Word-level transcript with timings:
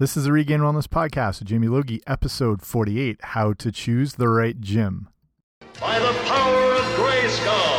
This 0.00 0.16
is 0.16 0.24
the 0.24 0.32
Regained 0.32 0.62
Wellness 0.62 0.86
Podcast 0.86 1.40
with 1.40 1.48
Jamie 1.48 1.68
Logie, 1.68 2.00
episode 2.06 2.62
48 2.62 3.18
How 3.22 3.52
to 3.52 3.70
Choose 3.70 4.14
the 4.14 4.30
Right 4.30 4.58
Gym. 4.58 5.10
By 5.78 5.98
the 5.98 6.18
power 6.24 6.72
of 6.72 6.84
Grayskull! 6.96 7.69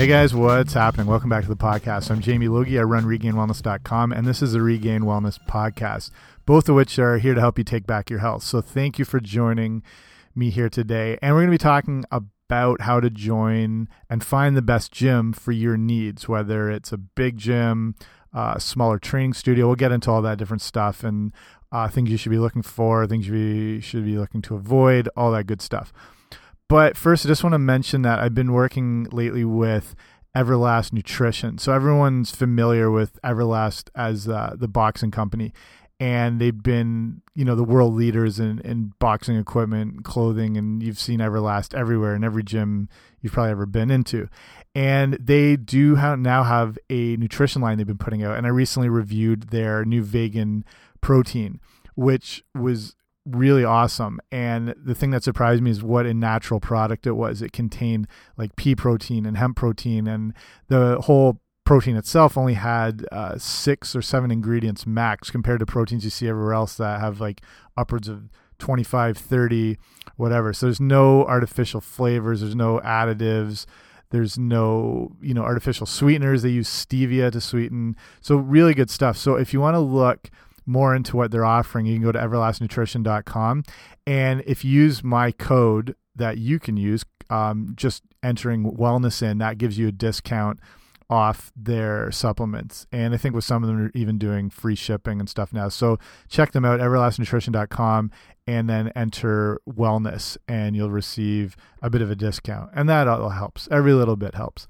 Hey 0.00 0.06
guys, 0.06 0.34
what's 0.34 0.72
happening? 0.72 1.06
Welcome 1.06 1.28
back 1.28 1.42
to 1.42 1.48
the 1.50 1.56
podcast. 1.56 2.10
I'm 2.10 2.22
Jamie 2.22 2.48
Logie. 2.48 2.78
I 2.78 2.84
run 2.84 3.04
regainedwellness.com, 3.04 4.12
and 4.12 4.26
this 4.26 4.40
is 4.40 4.52
the 4.52 4.62
Regained 4.62 5.04
Wellness 5.04 5.38
Podcast, 5.46 6.10
both 6.46 6.70
of 6.70 6.74
which 6.74 6.98
are 6.98 7.18
here 7.18 7.34
to 7.34 7.40
help 7.42 7.58
you 7.58 7.64
take 7.64 7.86
back 7.86 8.08
your 8.08 8.20
health. 8.20 8.42
So 8.42 8.62
thank 8.62 8.98
you 8.98 9.04
for 9.04 9.20
joining 9.20 9.82
me 10.34 10.48
here 10.48 10.70
today. 10.70 11.18
And 11.20 11.34
we're 11.34 11.42
going 11.42 11.50
to 11.50 11.54
be 11.54 11.58
talking 11.58 12.06
about 12.10 12.80
how 12.80 13.00
to 13.00 13.10
join 13.10 13.90
and 14.08 14.24
find 14.24 14.56
the 14.56 14.62
best 14.62 14.90
gym 14.90 15.34
for 15.34 15.52
your 15.52 15.76
needs, 15.76 16.26
whether 16.26 16.70
it's 16.70 16.92
a 16.92 16.96
big 16.96 17.36
gym, 17.36 17.94
a 18.32 18.58
smaller 18.58 18.98
training 18.98 19.34
studio. 19.34 19.66
We'll 19.66 19.76
get 19.76 19.92
into 19.92 20.10
all 20.10 20.22
that 20.22 20.38
different 20.38 20.62
stuff 20.62 21.04
and 21.04 21.34
uh, 21.72 21.88
things 21.88 22.08
you 22.08 22.16
should 22.16 22.32
be 22.32 22.38
looking 22.38 22.62
for, 22.62 23.06
things 23.06 23.28
you 23.28 23.82
should 23.82 24.06
be 24.06 24.16
looking 24.16 24.40
to 24.40 24.54
avoid, 24.54 25.10
all 25.14 25.30
that 25.32 25.44
good 25.44 25.60
stuff. 25.60 25.92
But 26.70 26.96
first, 26.96 27.26
I 27.26 27.28
just 27.28 27.42
want 27.42 27.54
to 27.54 27.58
mention 27.58 28.02
that 28.02 28.20
I've 28.20 28.32
been 28.32 28.52
working 28.52 29.08
lately 29.10 29.44
with 29.44 29.96
Everlast 30.36 30.92
Nutrition. 30.92 31.58
So 31.58 31.72
everyone's 31.72 32.30
familiar 32.30 32.92
with 32.92 33.20
Everlast 33.24 33.88
as 33.96 34.28
uh, 34.28 34.54
the 34.56 34.68
boxing 34.68 35.10
company, 35.10 35.52
and 35.98 36.40
they've 36.40 36.62
been, 36.62 37.22
you 37.34 37.44
know, 37.44 37.56
the 37.56 37.64
world 37.64 37.94
leaders 37.94 38.38
in, 38.38 38.60
in 38.60 38.92
boxing 39.00 39.36
equipment, 39.36 40.04
clothing, 40.04 40.56
and 40.56 40.80
you've 40.80 41.00
seen 41.00 41.18
Everlast 41.18 41.74
everywhere 41.74 42.14
in 42.14 42.22
every 42.22 42.44
gym 42.44 42.88
you've 43.20 43.32
probably 43.32 43.50
ever 43.50 43.66
been 43.66 43.90
into. 43.90 44.28
And 44.72 45.14
they 45.14 45.56
do 45.56 45.96
have, 45.96 46.20
now 46.20 46.44
have 46.44 46.78
a 46.88 47.16
nutrition 47.16 47.60
line 47.60 47.78
they've 47.78 47.86
been 47.86 47.98
putting 47.98 48.22
out, 48.22 48.36
and 48.36 48.46
I 48.46 48.50
recently 48.50 48.88
reviewed 48.88 49.48
their 49.48 49.84
new 49.84 50.04
vegan 50.04 50.64
protein, 51.00 51.58
which 51.96 52.44
was 52.54 52.94
really 53.34 53.64
awesome. 53.64 54.20
And 54.30 54.74
the 54.76 54.94
thing 54.94 55.10
that 55.10 55.24
surprised 55.24 55.62
me 55.62 55.70
is 55.70 55.82
what 55.82 56.06
a 56.06 56.14
natural 56.14 56.60
product 56.60 57.06
it 57.06 57.12
was. 57.12 57.42
It 57.42 57.52
contained 57.52 58.06
like 58.36 58.56
pea 58.56 58.74
protein 58.74 59.26
and 59.26 59.36
hemp 59.36 59.56
protein, 59.56 60.06
and 60.06 60.34
the 60.68 61.00
whole 61.02 61.40
protein 61.64 61.96
itself 61.96 62.36
only 62.36 62.54
had 62.54 63.06
uh, 63.12 63.38
six 63.38 63.94
or 63.94 64.02
seven 64.02 64.30
ingredients 64.30 64.86
max 64.86 65.30
compared 65.30 65.60
to 65.60 65.66
proteins 65.66 66.04
you 66.04 66.10
see 66.10 66.28
everywhere 66.28 66.54
else 66.54 66.76
that 66.76 67.00
have 67.00 67.20
like 67.20 67.42
upwards 67.76 68.08
of 68.08 68.28
25, 68.58 69.16
30, 69.16 69.78
whatever. 70.16 70.52
So 70.52 70.66
there's 70.66 70.80
no 70.80 71.24
artificial 71.24 71.80
flavors, 71.80 72.40
there's 72.40 72.56
no 72.56 72.80
additives. 72.80 73.66
There's 74.10 74.36
no, 74.36 75.16
you 75.20 75.34
know, 75.34 75.42
artificial 75.42 75.86
sweeteners. 75.86 76.42
They 76.42 76.48
use 76.48 76.68
stevia 76.68 77.30
to 77.30 77.40
sweeten. 77.40 77.94
So 78.20 78.36
really 78.36 78.74
good 78.74 78.90
stuff. 78.90 79.16
So 79.16 79.36
if 79.36 79.52
you 79.52 79.60
want 79.60 79.76
to 79.76 79.80
look 79.80 80.30
more 80.66 80.94
into 80.94 81.16
what 81.16 81.30
they're 81.30 81.44
offering, 81.44 81.86
you 81.86 81.94
can 81.94 82.02
go 82.02 82.12
to 82.12 82.18
everlastnutrition.com. 82.18 83.64
And 84.06 84.42
if 84.46 84.64
you 84.64 84.70
use 84.70 85.02
my 85.04 85.32
code 85.32 85.94
that 86.14 86.38
you 86.38 86.58
can 86.58 86.76
use, 86.76 87.04
um, 87.28 87.72
just 87.76 88.02
entering 88.22 88.64
wellness 88.64 89.22
in, 89.22 89.38
that 89.38 89.58
gives 89.58 89.78
you 89.78 89.88
a 89.88 89.92
discount 89.92 90.60
off 91.10 91.50
their 91.56 92.10
supplements. 92.12 92.86
And 92.92 93.12
I 93.12 93.16
think 93.16 93.34
with 93.34 93.44
some 93.44 93.64
of 93.64 93.68
them 93.68 93.86
are 93.86 93.90
even 93.94 94.16
doing 94.16 94.48
free 94.48 94.76
shipping 94.76 95.18
and 95.18 95.28
stuff 95.28 95.52
now. 95.52 95.68
So 95.68 95.98
check 96.28 96.52
them 96.52 96.64
out, 96.64 96.78
everlastnutrition.com, 96.78 98.12
and 98.46 98.70
then 98.70 98.92
enter 98.94 99.60
wellness, 99.68 100.36
and 100.46 100.76
you'll 100.76 100.90
receive 100.90 101.56
a 101.82 101.90
bit 101.90 102.00
of 102.00 102.10
a 102.10 102.16
discount. 102.16 102.70
And 102.74 102.88
that 102.88 103.08
all 103.08 103.30
helps. 103.30 103.68
Every 103.72 103.92
little 103.92 104.16
bit 104.16 104.36
helps. 104.36 104.68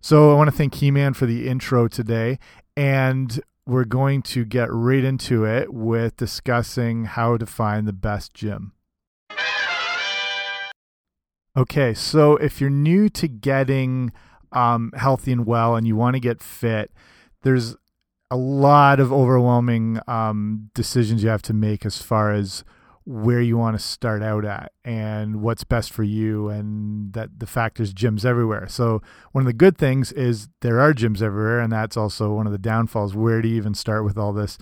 So 0.00 0.32
I 0.32 0.34
want 0.34 0.48
to 0.50 0.56
thank 0.56 0.76
He 0.76 0.90
Man 0.90 1.12
for 1.12 1.26
the 1.26 1.46
intro 1.46 1.88
today. 1.88 2.38
And 2.76 3.40
we're 3.66 3.84
going 3.84 4.22
to 4.22 4.44
get 4.44 4.72
right 4.72 5.02
into 5.02 5.44
it 5.44 5.74
with 5.74 6.16
discussing 6.16 7.04
how 7.04 7.36
to 7.36 7.46
find 7.46 7.86
the 7.86 7.92
best 7.92 8.32
gym. 8.32 8.72
Okay, 11.56 11.94
so 11.94 12.36
if 12.36 12.60
you're 12.60 12.70
new 12.70 13.08
to 13.08 13.26
getting 13.26 14.12
um, 14.52 14.92
healthy 14.94 15.32
and 15.32 15.46
well 15.46 15.74
and 15.74 15.86
you 15.86 15.96
want 15.96 16.14
to 16.14 16.20
get 16.20 16.42
fit, 16.42 16.92
there's 17.42 17.74
a 18.30 18.36
lot 18.36 19.00
of 19.00 19.12
overwhelming 19.12 19.98
um, 20.06 20.70
decisions 20.74 21.22
you 21.22 21.30
have 21.30 21.42
to 21.42 21.54
make 21.54 21.86
as 21.86 22.02
far 22.02 22.32
as 22.32 22.62
where 23.06 23.40
you 23.40 23.56
want 23.56 23.78
to 23.78 23.82
start 23.82 24.20
out 24.20 24.44
at 24.44 24.72
and 24.84 25.40
what's 25.40 25.62
best 25.62 25.92
for 25.92 26.02
you 26.02 26.48
and 26.48 27.12
that 27.12 27.38
the 27.38 27.46
fact 27.46 27.76
there's 27.76 27.94
gyms 27.94 28.24
everywhere. 28.24 28.66
So 28.66 29.00
one 29.30 29.42
of 29.42 29.46
the 29.46 29.52
good 29.52 29.78
things 29.78 30.10
is 30.10 30.48
there 30.60 30.80
are 30.80 30.92
gyms 30.92 31.22
everywhere 31.22 31.60
and 31.60 31.72
that's 31.72 31.96
also 31.96 32.32
one 32.32 32.46
of 32.46 32.52
the 32.52 32.58
downfalls. 32.58 33.14
Where 33.14 33.40
do 33.40 33.48
you 33.48 33.56
even 33.56 33.74
start 33.74 34.04
with 34.04 34.18
all 34.18 34.32
this? 34.32 34.58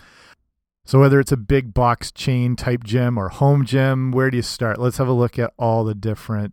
So 0.84 1.00
whether 1.00 1.18
it's 1.20 1.32
a 1.32 1.38
big 1.38 1.72
box 1.72 2.12
chain 2.12 2.54
type 2.54 2.84
gym 2.84 3.16
or 3.16 3.30
home 3.30 3.64
gym 3.64 4.12
where 4.12 4.30
do 4.30 4.36
you 4.36 4.42
start? 4.42 4.78
Let's 4.78 4.98
have 4.98 5.08
a 5.08 5.12
look 5.12 5.38
at 5.38 5.54
all 5.58 5.82
the 5.82 5.94
different 5.94 6.52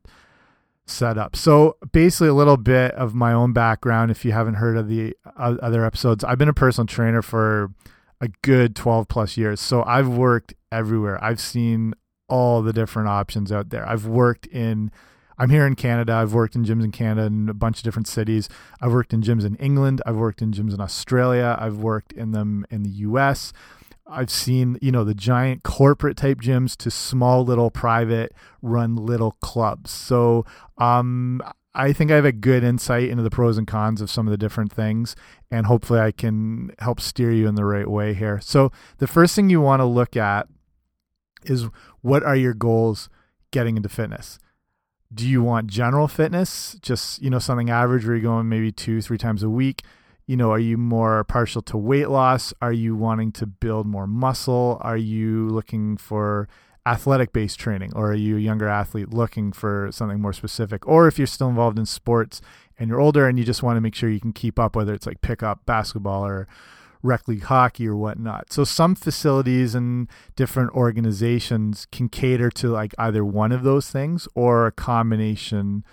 setups. 0.88 1.36
So 1.36 1.76
basically 1.92 2.30
a 2.30 2.34
little 2.34 2.56
bit 2.56 2.94
of 2.94 3.14
my 3.14 3.34
own 3.34 3.52
background 3.52 4.12
if 4.12 4.24
you 4.24 4.32
haven't 4.32 4.56
heard 4.56 4.78
of 4.78 4.88
the 4.88 5.14
other 5.36 5.84
episodes. 5.84 6.24
I've 6.24 6.38
been 6.38 6.48
a 6.48 6.54
personal 6.54 6.88
trainer 6.88 7.22
for 7.22 7.74
a 8.22 8.30
good 8.44 8.76
12 8.76 9.08
plus 9.08 9.36
years. 9.36 9.60
So 9.60 9.84
I've 9.84 10.08
worked 10.08 10.54
everywhere. 10.72 11.22
I've 11.22 11.42
seen 11.42 11.94
all 12.30 12.62
the 12.62 12.72
different 12.72 13.10
options 13.10 13.52
out 13.52 13.72
there. 13.72 13.88
I've 13.88 14.06
worked 14.06 14.46
in 14.48 14.92
I'm 15.38 15.50
here 15.50 15.66
in 15.66 15.74
Canada. 15.74 16.14
I've 16.14 16.36
worked 16.36 16.56
in 16.56 16.66
gyms 16.66 16.84
in 16.84 16.92
Canada 16.92 17.26
in 17.26 17.50
a 17.50 17.54
bunch 17.56 17.80
of 17.80 17.84
different 17.84 18.08
cities. 18.08 18.48
I've 18.80 18.92
worked 18.92 19.12
in 19.12 19.24
gyms 19.24 19.44
in 19.44 19.56
England. 19.56 20.00
I've 20.06 20.18
worked 20.18 20.40
in 20.40 20.52
gyms 20.52 20.72
in 20.72 20.80
Australia. 20.80 21.58
I've 21.60 21.78
worked 21.78 22.14
in 22.14 22.32
them 22.32 22.64
in 22.70 22.84
the 22.84 22.92
US. 23.08 23.52
I've 24.06 24.30
seen, 24.30 24.78
you 24.84 24.92
know, 24.92 25.04
the 25.04 25.16
giant 25.16 25.64
corporate 25.64 26.16
type 26.16 26.42
gyms 26.42 26.78
to 26.78 26.92
small 26.92 27.44
little 27.44 27.72
private 27.72 28.34
run 28.62 28.96
little 28.96 29.32
clubs. 29.42 29.90
So, 29.90 30.46
um 30.78 31.42
I 31.74 31.94
think 31.94 32.12
I 32.12 32.16
have 32.16 32.26
a 32.26 32.34
good 32.34 32.64
insight 32.64 33.10
into 33.10 33.24
the 33.24 33.30
pros 33.30 33.58
and 33.58 33.66
cons 33.66 34.02
of 34.02 34.10
some 34.10 34.28
of 34.28 34.32
the 34.32 34.38
different 34.38 34.74
things, 34.74 35.16
and 35.50 35.66
hopefully 35.66 36.02
I 36.02 36.12
can 36.12 36.72
help 36.80 37.00
steer 37.00 37.32
you 37.32 37.48
in 37.48 37.56
the 37.56 37.64
right 37.64 37.90
way 37.90 38.14
here. 38.14 38.40
So, 38.42 38.72
the 38.98 39.08
first 39.08 39.36
thing 39.36 39.50
you 39.50 39.62
want 39.62 39.80
to 39.80 39.86
look 39.86 40.18
at 40.18 40.48
is 41.46 41.68
what 42.02 42.24
are 42.24 42.36
your 42.36 42.54
goals 42.54 43.10
getting 43.52 43.78
into 43.78 43.90
fitness? 43.90 44.38
Do 45.14 45.28
you 45.28 45.42
want 45.42 45.68
general 45.68 46.08
fitness, 46.08 46.78
just, 46.82 47.22
you 47.22 47.30
know, 47.30 47.40
something 47.40 47.70
average 47.70 48.06
where 48.06 48.16
you're 48.16 48.24
going 48.24 48.50
maybe 48.50 48.72
two, 48.72 49.02
three 49.02 49.18
times 49.18 49.44
a 49.44 49.50
week? 49.50 49.84
You 50.28 50.38
know, 50.38 50.52
are 50.52 50.60
you 50.60 50.78
more 50.78 51.24
partial 51.26 51.62
to 51.64 51.78
weight 51.78 52.10
loss? 52.10 52.54
Are 52.62 52.72
you 52.72 52.96
wanting 52.96 53.32
to 53.34 53.46
build 53.46 53.88
more 53.88 54.08
muscle? 54.08 54.78
Are 54.82 54.98
you 54.98 55.50
looking 55.50 55.98
for 55.98 56.48
athletic 56.86 57.32
based 57.32 57.60
training 57.60 57.92
or 57.96 58.12
are 58.12 58.16
you 58.16 58.38
a 58.38 58.40
younger 58.40 58.68
athlete 58.68 59.14
looking 59.14 59.52
for 59.52 59.90
something 59.92 60.20
more 60.20 60.34
specific? 60.34 60.88
Or 60.88 61.08
if 61.08 61.18
you're 61.18 61.28
still 61.28 61.50
involved 61.50 61.78
in 61.78 61.86
sports 61.86 62.42
and 62.78 62.90
you're 62.90 63.00
older 63.00 63.28
and 63.28 63.38
you 63.38 63.46
just 63.46 63.64
want 63.64 63.78
to 63.78 63.82
make 63.82 63.96
sure 63.96 64.10
you 64.10 64.20
can 64.20 64.34
keep 64.34 64.58
up 64.58 64.76
whether 64.76 64.94
it's 64.94 65.06
like 65.06 65.22
pick 65.22 65.44
up 65.44 65.66
basketball 65.66 66.26
or 66.26 66.48
rec 67.04 67.28
league 67.28 67.44
hockey 67.44 67.88
or 67.88 67.96
whatnot. 67.96 68.52
So 68.52 68.64
some 68.64 68.96
facilities 68.96 69.76
and 69.76 70.08
different 70.36 70.72
organizations 70.72 71.88
can 71.92 72.10
cater 72.10 72.50
to 72.52 72.70
like 72.70 72.94
either 72.98 73.24
one 73.24 73.52
of 73.52 73.64
those 73.64 73.90
things 73.90 74.28
or 74.36 74.68
a 74.68 74.72
combination 74.72 75.84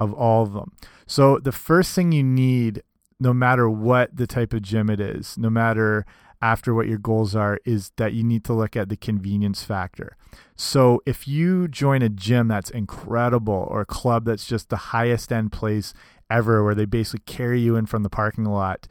of 0.00 0.12
all 0.12 0.42
of 0.42 0.52
them. 0.52 0.72
So 1.06 1.38
the 1.38 1.52
first 1.52 1.94
thing 1.94 2.12
you 2.12 2.22
need 2.22 2.82
no 3.20 3.34
matter 3.34 3.68
what 3.68 4.16
the 4.16 4.26
type 4.26 4.52
of 4.52 4.62
gym 4.62 4.88
it 4.88 5.00
is 5.00 5.36
no 5.36 5.50
matter 5.50 6.06
after 6.40 6.72
what 6.74 6.86
your 6.86 6.98
goals 6.98 7.34
are 7.34 7.58
is 7.64 7.90
that 7.96 8.12
you 8.12 8.22
need 8.22 8.44
to 8.44 8.52
look 8.52 8.76
at 8.76 8.88
the 8.88 8.96
convenience 8.96 9.62
factor. 9.64 10.16
So 10.56 11.02
if 11.06 11.26
you 11.26 11.68
join 11.68 12.02
a 12.02 12.08
gym 12.08 12.48
that's 12.48 12.70
incredible 12.70 13.66
or 13.70 13.82
a 13.82 13.86
club 13.86 14.24
that's 14.24 14.46
just 14.46 14.68
the 14.68 14.76
highest 14.76 15.32
end 15.32 15.52
place 15.52 15.94
ever 16.30 16.62
where 16.62 16.74
they 16.74 16.84
basically 16.84 17.24
carry 17.26 17.60
you 17.60 17.76
in 17.76 17.86
from 17.86 18.02
the 18.02 18.10
parking 18.10 18.44
lot, 18.44 18.86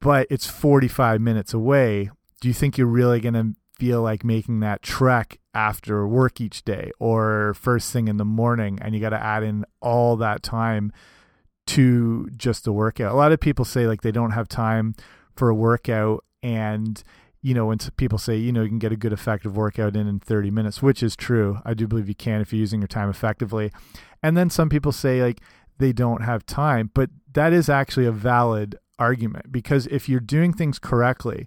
but 0.00 0.26
it's 0.30 0.46
45 0.46 1.20
minutes 1.20 1.52
away, 1.52 2.10
do 2.40 2.48
you 2.48 2.54
think 2.54 2.78
you're 2.78 2.86
really 2.86 3.20
going 3.20 3.34
to 3.34 3.54
feel 3.78 4.02
like 4.02 4.24
making 4.24 4.60
that 4.60 4.82
trek 4.82 5.38
after 5.54 6.06
work 6.06 6.40
each 6.40 6.64
day 6.64 6.90
or 6.98 7.54
first 7.54 7.92
thing 7.92 8.08
in 8.08 8.16
the 8.16 8.24
morning 8.24 8.78
and 8.82 8.94
you 8.94 9.00
got 9.00 9.10
to 9.10 9.22
add 9.22 9.42
in 9.42 9.64
all 9.80 10.16
that 10.16 10.42
time 10.42 10.92
to 11.66 12.28
just 12.36 12.64
the 12.64 12.72
workout. 12.72 13.12
A 13.12 13.16
lot 13.16 13.30
of 13.30 13.40
people 13.40 13.64
say 13.64 13.86
like 13.86 14.02
they 14.02 14.10
don't 14.10 14.32
have 14.32 14.48
time 14.48 14.94
for 15.36 15.48
a 15.48 15.54
workout 15.54 16.24
and 16.42 17.02
you 17.42 17.54
know 17.54 17.66
when 17.66 17.78
people 17.96 18.18
say 18.18 18.36
you 18.36 18.52
know 18.52 18.62
you 18.62 18.68
can 18.68 18.78
get 18.78 18.92
a 18.92 18.96
good 18.96 19.12
effective 19.12 19.56
workout 19.56 19.96
in 19.96 20.06
in 20.06 20.18
30 20.20 20.50
minutes 20.50 20.82
which 20.82 21.02
is 21.02 21.16
true. 21.16 21.58
I 21.64 21.74
do 21.74 21.86
believe 21.86 22.08
you 22.08 22.14
can 22.14 22.40
if 22.40 22.52
you're 22.52 22.60
using 22.60 22.80
your 22.80 22.88
time 22.88 23.08
effectively. 23.08 23.70
And 24.22 24.36
then 24.36 24.50
some 24.50 24.68
people 24.68 24.92
say 24.92 25.22
like 25.22 25.40
they 25.78 25.92
don't 25.92 26.22
have 26.22 26.44
time, 26.44 26.90
but 26.94 27.10
that 27.32 27.52
is 27.52 27.68
actually 27.68 28.06
a 28.06 28.12
valid 28.12 28.76
argument 28.98 29.52
because 29.52 29.86
if 29.86 30.08
you're 30.08 30.20
doing 30.20 30.52
things 30.52 30.78
correctly, 30.78 31.46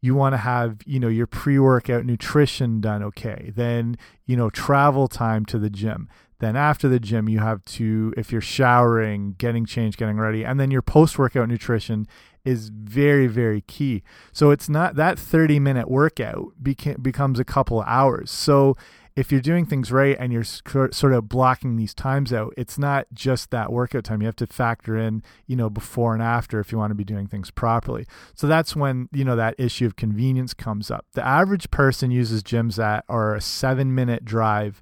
you 0.00 0.14
want 0.14 0.32
to 0.32 0.38
have 0.38 0.78
you 0.86 1.00
know 1.00 1.08
your 1.08 1.26
pre-workout 1.26 2.04
nutrition 2.04 2.80
done 2.80 3.02
okay. 3.02 3.52
Then 3.54 3.96
you 4.26 4.36
know 4.36 4.50
travel 4.50 5.08
time 5.08 5.44
to 5.46 5.58
the 5.58 5.70
gym. 5.70 6.08
Then 6.40 6.54
after 6.54 6.88
the 6.88 7.00
gym 7.00 7.28
you 7.28 7.40
have 7.40 7.64
to 7.64 8.14
if 8.16 8.30
you're 8.30 8.40
showering 8.40 9.34
getting 9.38 9.66
changed 9.66 9.98
getting 9.98 10.18
ready 10.18 10.44
and 10.44 10.60
then 10.60 10.70
your 10.70 10.82
post-workout 10.82 11.48
nutrition 11.48 12.06
is 12.44 12.70
very 12.70 13.26
very 13.26 13.60
key 13.62 14.02
so 14.32 14.50
it's 14.50 14.68
not 14.68 14.96
that 14.96 15.18
30 15.18 15.58
minute 15.58 15.90
workout 15.90 16.52
beca 16.62 17.02
becomes 17.02 17.38
a 17.38 17.44
couple 17.44 17.82
hours 17.82 18.30
so 18.30 18.76
if 19.18 19.32
you're 19.32 19.40
doing 19.40 19.66
things 19.66 19.90
right 19.90 20.16
and 20.20 20.32
you're 20.32 20.44
sort 20.44 21.12
of 21.12 21.28
blocking 21.28 21.74
these 21.74 21.92
times 21.92 22.32
out, 22.32 22.54
it's 22.56 22.78
not 22.78 23.08
just 23.12 23.50
that 23.50 23.72
workout 23.72 24.04
time. 24.04 24.22
You 24.22 24.26
have 24.26 24.36
to 24.36 24.46
factor 24.46 24.96
in, 24.96 25.24
you 25.48 25.56
know, 25.56 25.68
before 25.68 26.14
and 26.14 26.22
after 26.22 26.60
if 26.60 26.70
you 26.70 26.78
want 26.78 26.92
to 26.92 26.94
be 26.94 27.02
doing 27.02 27.26
things 27.26 27.50
properly. 27.50 28.06
So 28.36 28.46
that's 28.46 28.76
when, 28.76 29.08
you 29.10 29.24
know, 29.24 29.34
that 29.34 29.56
issue 29.58 29.86
of 29.86 29.96
convenience 29.96 30.54
comes 30.54 30.88
up. 30.88 31.04
The 31.14 31.26
average 31.26 31.72
person 31.72 32.12
uses 32.12 32.44
gyms 32.44 32.76
that 32.76 33.04
are 33.08 33.34
a 33.34 33.40
seven 33.40 33.92
minute 33.92 34.24
drive 34.24 34.80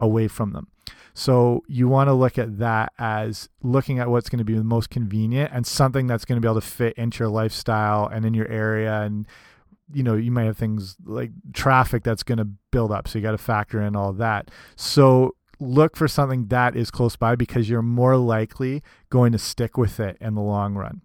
away 0.00 0.26
from 0.26 0.52
them. 0.52 0.66
So 1.18 1.62
you 1.66 1.88
want 1.88 2.08
to 2.08 2.12
look 2.12 2.36
at 2.36 2.58
that 2.58 2.92
as 2.98 3.48
looking 3.62 3.98
at 3.98 4.10
what's 4.10 4.28
going 4.28 4.38
to 4.38 4.44
be 4.44 4.52
the 4.52 4.62
most 4.62 4.90
convenient 4.90 5.50
and 5.50 5.66
something 5.66 6.06
that's 6.06 6.26
going 6.26 6.36
to 6.36 6.42
be 6.42 6.46
able 6.46 6.60
to 6.60 6.66
fit 6.66 6.92
into 6.98 7.20
your 7.20 7.30
lifestyle 7.30 8.06
and 8.06 8.26
in 8.26 8.34
your 8.34 8.46
area. 8.48 9.00
And 9.00 9.26
you 9.94 10.02
know 10.02 10.14
you 10.14 10.30
might 10.30 10.44
have 10.44 10.58
things 10.58 10.94
like 11.06 11.30
traffic 11.54 12.02
that's 12.02 12.22
going 12.22 12.36
to 12.36 12.44
build 12.70 12.92
up 12.92 13.08
so 13.08 13.18
you 13.18 13.22
got 13.22 13.30
to 13.30 13.38
factor 13.38 13.80
in 13.80 13.96
all 13.96 14.12
that. 14.12 14.50
So 14.76 15.36
look 15.58 15.96
for 15.96 16.06
something 16.06 16.48
that 16.48 16.76
is 16.76 16.90
close 16.90 17.16
by 17.16 17.34
because 17.34 17.70
you're 17.70 17.80
more 17.80 18.18
likely 18.18 18.82
going 19.08 19.32
to 19.32 19.38
stick 19.38 19.78
with 19.78 19.98
it 19.98 20.18
in 20.20 20.34
the 20.34 20.42
long 20.42 20.74
run. 20.74 21.00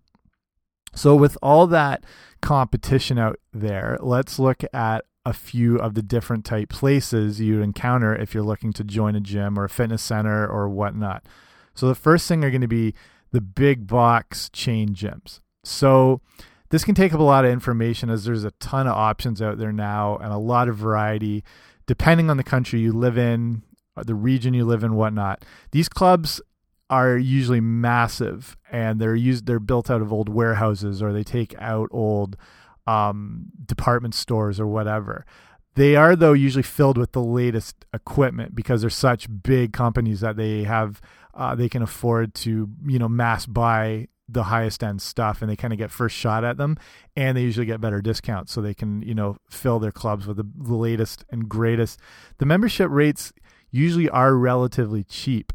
So 0.94 1.16
with 1.16 1.38
all 1.42 1.68
that 1.68 2.04
competition 2.42 3.18
out 3.18 3.40
there 3.54 3.98
let's 4.02 4.40
look 4.40 4.62
at 4.74 5.06
a 5.26 5.34
few 5.34 5.78
of 5.78 5.94
the 5.94 6.02
different 6.02 6.46
type 6.46 6.70
places 6.70 7.40
you 7.40 7.62
encounter 7.62 8.16
if 8.16 8.34
you're 8.34 8.44
looking 8.44 8.74
to 8.74 8.84
join 8.84 9.16
a 9.16 9.20
gym 9.20 9.58
or 9.58 9.66
a 9.66 9.70
fitness 9.70 10.02
center 10.02 10.48
or 10.48 10.68
whatnot 10.68 11.24
so 11.76 11.88
the 11.88 11.96
first 11.96 12.28
thing 12.28 12.44
are 12.44 12.50
going 12.50 12.62
to 12.62 12.68
be 12.68 12.94
the 13.32 13.42
big 13.42 13.88
box 13.88 14.50
chain 14.50 14.96
gyms 14.96 15.40
so 15.64 16.22
this 16.70 16.84
can 16.86 16.96
take 16.96 17.14
up 17.14 17.20
a 17.20 17.24
lot 17.24 17.46
of 17.46 17.52
information 17.52 18.10
as 18.10 18.24
there's 18.24 18.46
a 18.46 18.52
ton 18.52 18.88
of 18.88 18.94
options 18.94 19.42
out 19.42 19.58
there 19.58 19.74
now 19.74 20.18
and 20.18 20.32
a 20.32 20.38
lot 20.38 20.68
of 20.68 20.76
variety 20.76 21.44
depending 21.86 22.30
on 22.30 22.38
the 22.38 22.44
country 22.44 22.80
you 22.80 22.94
live 22.94 23.18
in, 23.18 23.64
uh, 23.98 24.04
the 24.04 24.16
region 24.16 24.54
you 24.54 24.64
live 24.64 24.82
in, 24.82 24.96
whatnot. 24.96 25.44
These 25.72 25.90
clubs 25.90 26.42
are 26.90 27.18
usually 27.18 27.60
massive 27.60 28.56
and 28.72 29.00
they're 29.00 29.16
used 29.16 29.46
they're 29.46 29.60
built 29.60 29.90
out 29.90 30.02
of 30.02 30.12
old 30.12 30.30
warehouses 30.30 31.02
or 31.02 31.12
they 31.12 31.24
take 31.24 31.54
out 31.58 31.90
old 31.92 32.38
um, 32.88 33.46
department 33.66 34.16
stores 34.16 34.60
or 34.60 34.68
whatever. 34.68 35.26
They 35.76 35.96
are 35.96 36.16
though 36.16 36.34
usually 36.34 36.64
filled 36.64 36.98
with 36.98 37.14
the 37.14 37.24
latest 37.24 37.86
equipment 37.94 38.56
because 38.56 38.82
they're 38.82 38.90
such 38.90 39.28
big 39.44 39.72
companies 39.72 40.20
that 40.20 40.36
they 40.36 40.64
have 40.64 41.02
uh, 41.34 41.56
they 41.56 41.70
can 41.70 41.82
afford 41.82 42.34
to 42.36 42.70
you 42.86 43.00
know 43.00 43.08
mass 43.08 43.46
buy 43.46 44.08
the 44.28 44.44
highest 44.44 44.84
end 44.84 45.02
stuff 45.02 45.42
and 45.42 45.52
they 45.52 45.56
kind 45.56 45.74
of 45.74 45.80
get 45.80 45.92
first 45.92 46.16
shot 46.16 46.44
at 46.44 46.58
them 46.58 46.78
and 47.16 47.36
they 47.36 47.42
usually 47.42 47.66
get 47.66 47.82
better 47.82 48.02
discounts. 48.02 48.52
So 48.52 48.62
they 48.62 48.74
can 48.74 49.02
you 49.02 49.16
know 49.16 49.38
fill 49.50 49.80
their 49.80 49.92
clubs 49.92 50.28
with 50.28 50.38
the, 50.38 50.48
the 50.58 50.76
latest 50.76 51.24
and 51.30 51.48
greatest. 51.48 52.00
The 52.38 52.46
membership 52.46 52.90
rates 52.92 53.32
usually 53.72 54.10
are 54.10 54.36
relatively 54.36 55.04
cheap 55.04 55.54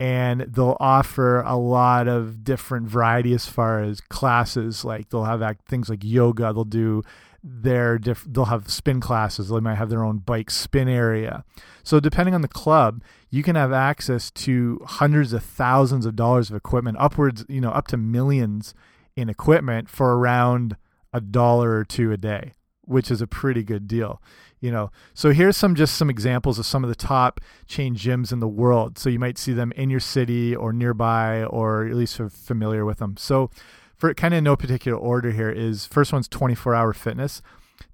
and 0.00 0.42
they'll 0.42 0.76
offer 0.80 1.40
a 1.40 1.56
lot 1.56 2.08
of 2.08 2.42
different 2.42 2.88
variety 2.88 3.32
as 3.32 3.46
far 3.46 3.80
as 3.80 4.00
classes. 4.00 4.84
Like 4.84 5.10
they'll 5.10 5.24
have 5.24 5.42
things 5.66 5.88
like 5.88 6.02
yoga 6.02 6.52
they'll 6.52 6.64
do 6.64 7.02
their 7.46 7.98
diff 7.98 8.24
they'll 8.26 8.46
have 8.46 8.70
spin 8.70 9.00
classes 9.00 9.50
they 9.50 9.60
might 9.60 9.74
have 9.74 9.90
their 9.90 10.02
own 10.02 10.18
bike 10.18 10.50
spin 10.50 10.88
area. 10.88 11.44
So 11.82 12.00
depending 12.00 12.34
on 12.34 12.42
the 12.42 12.48
club 12.48 13.02
you 13.30 13.42
can 13.42 13.56
have 13.56 13.72
access 13.72 14.30
to 14.30 14.80
hundreds 14.86 15.32
of 15.32 15.44
thousands 15.44 16.06
of 16.06 16.16
dollars 16.16 16.50
of 16.50 16.56
equipment 16.56 16.96
upwards 16.98 17.44
you 17.48 17.60
know 17.60 17.70
up 17.70 17.86
to 17.88 17.96
millions 17.96 18.74
in 19.16 19.28
equipment 19.28 19.88
for 19.88 20.16
around 20.16 20.76
a 21.12 21.20
dollar 21.20 21.76
or 21.76 21.84
two 21.84 22.10
a 22.10 22.16
day 22.16 22.52
which 22.86 23.10
is 23.10 23.20
a 23.20 23.26
pretty 23.26 23.62
good 23.62 23.86
deal 23.86 24.20
you 24.64 24.72
know 24.72 24.90
so 25.12 25.30
here's 25.30 25.56
some 25.56 25.74
just 25.74 25.94
some 25.94 26.08
examples 26.08 26.58
of 26.58 26.64
some 26.64 26.82
of 26.82 26.88
the 26.88 26.96
top 26.96 27.40
chain 27.66 27.94
gyms 27.94 28.32
in 28.32 28.40
the 28.40 28.48
world 28.48 28.98
so 28.98 29.10
you 29.10 29.18
might 29.18 29.36
see 29.36 29.52
them 29.52 29.72
in 29.72 29.90
your 29.90 30.00
city 30.00 30.56
or 30.56 30.72
nearby 30.72 31.44
or 31.44 31.86
at 31.86 31.94
least 31.94 32.20
familiar 32.30 32.84
with 32.84 32.98
them 32.98 33.14
so 33.16 33.50
for 33.96 34.12
kind 34.12 34.34
of 34.34 34.42
no 34.42 34.56
particular 34.56 34.98
order 34.98 35.30
here 35.30 35.50
is 35.50 35.86
first 35.86 36.12
one's 36.12 36.28
24 36.28 36.74
hour 36.74 36.92
fitness. 36.92 37.40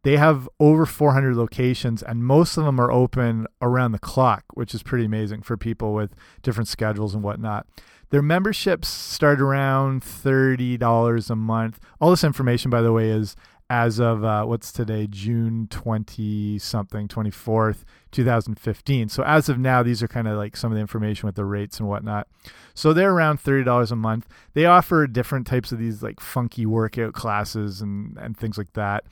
They 0.02 0.17
have 0.17 0.49
over 0.58 0.87
400 0.87 1.37
locations 1.37 2.02
and 2.02 2.25
most 2.25 2.56
of 2.56 2.64
them 2.64 2.81
are 2.81 2.90
open 2.90 3.46
around 3.62 3.93
the 3.93 3.99
clock, 3.99 4.44
which 4.55 4.75
is 4.75 4.82
pretty 4.82 5.05
amazing 5.05 5.43
for 5.43 5.56
people 5.56 5.94
with 5.94 6.14
different 6.43 6.69
schedules 6.69 7.14
and 7.14 7.23
whatnot. 7.23 7.66
Their 8.11 8.23
memberships 8.23 8.88
start 8.88 9.40
around 9.40 10.02
$30 10.02 11.31
a 11.31 11.37
month. 11.37 11.78
All 12.00 12.11
this 12.11 12.25
information, 12.25 12.70
by 12.70 12.82
the 12.82 12.93
way, 12.93 13.08
is 13.08 13.37
as 13.70 14.00
of 14.00 14.25
uh, 14.25 14.44
what's 14.44 14.72
today, 14.72 15.06
June 15.06 15.69
20 15.70 16.58
something, 16.58 17.06
24th, 17.06 17.84
2015. 18.11 19.08
So 19.08 19.22
as 19.22 19.49
of 19.49 19.61
now, 19.61 19.84
these 19.84 20.02
are 20.02 20.08
kind 20.08 20.26
of 20.26 20.37
like 20.37 20.56
some 20.56 20.72
of 20.72 20.75
the 20.75 20.81
information 20.81 21.28
with 21.28 21.37
the 21.37 21.44
rates 21.44 21.78
and 21.78 21.88
whatnot. 21.88 22.26
So 22.75 22.93
they're 22.93 23.12
around 23.12 23.40
$30 23.40 23.93
a 23.93 23.96
month. 23.96 24.26
They 24.55 24.67
offer 24.67 25.06
different 25.06 25.46
types 25.46 25.70
of 25.70 25.78
these 25.78 26.02
like 26.02 26.19
funky 26.19 26.67
workout 26.67 27.12
classes 27.12 27.81
and, 27.81 28.19
and 28.19 28.37
things 28.37 28.58
like 28.58 28.72
that. 28.72 29.05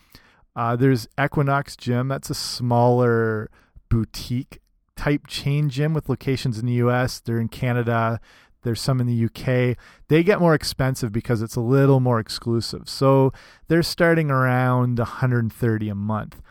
Uh, 0.57 0.75
there's 0.75 1.07
Equinox 1.23 1.77
Gym. 1.77 2.09
That's 2.09 2.29
a 2.29 2.35
smaller 2.35 3.49
boutique 3.89 4.61
type 4.97 5.29
chain 5.29 5.71
gym 5.71 5.95
with 5.95 6.09
locations 6.09 6.59
in 6.59 6.67
the 6.67 6.73
US. 6.75 7.21
They're 7.21 7.39
in 7.39 7.49
Canada. 7.49 8.21
There's 8.69 8.83
some 8.83 9.01
in 9.01 9.07
the 9.07 9.25
UK. 9.25 9.79
They 10.09 10.23
get 10.23 10.41
more 10.41 10.55
expensive 10.55 11.11
because 11.11 11.41
it's 11.41 11.57
a 11.57 11.63
little 11.63 12.01
more 12.01 12.21
exclusive. 12.21 12.87
So 12.87 13.33
they're 13.69 13.83
starting 13.83 14.31
around 14.31 14.99
130 14.99 15.89
a 15.89 15.95
month. 15.95 16.43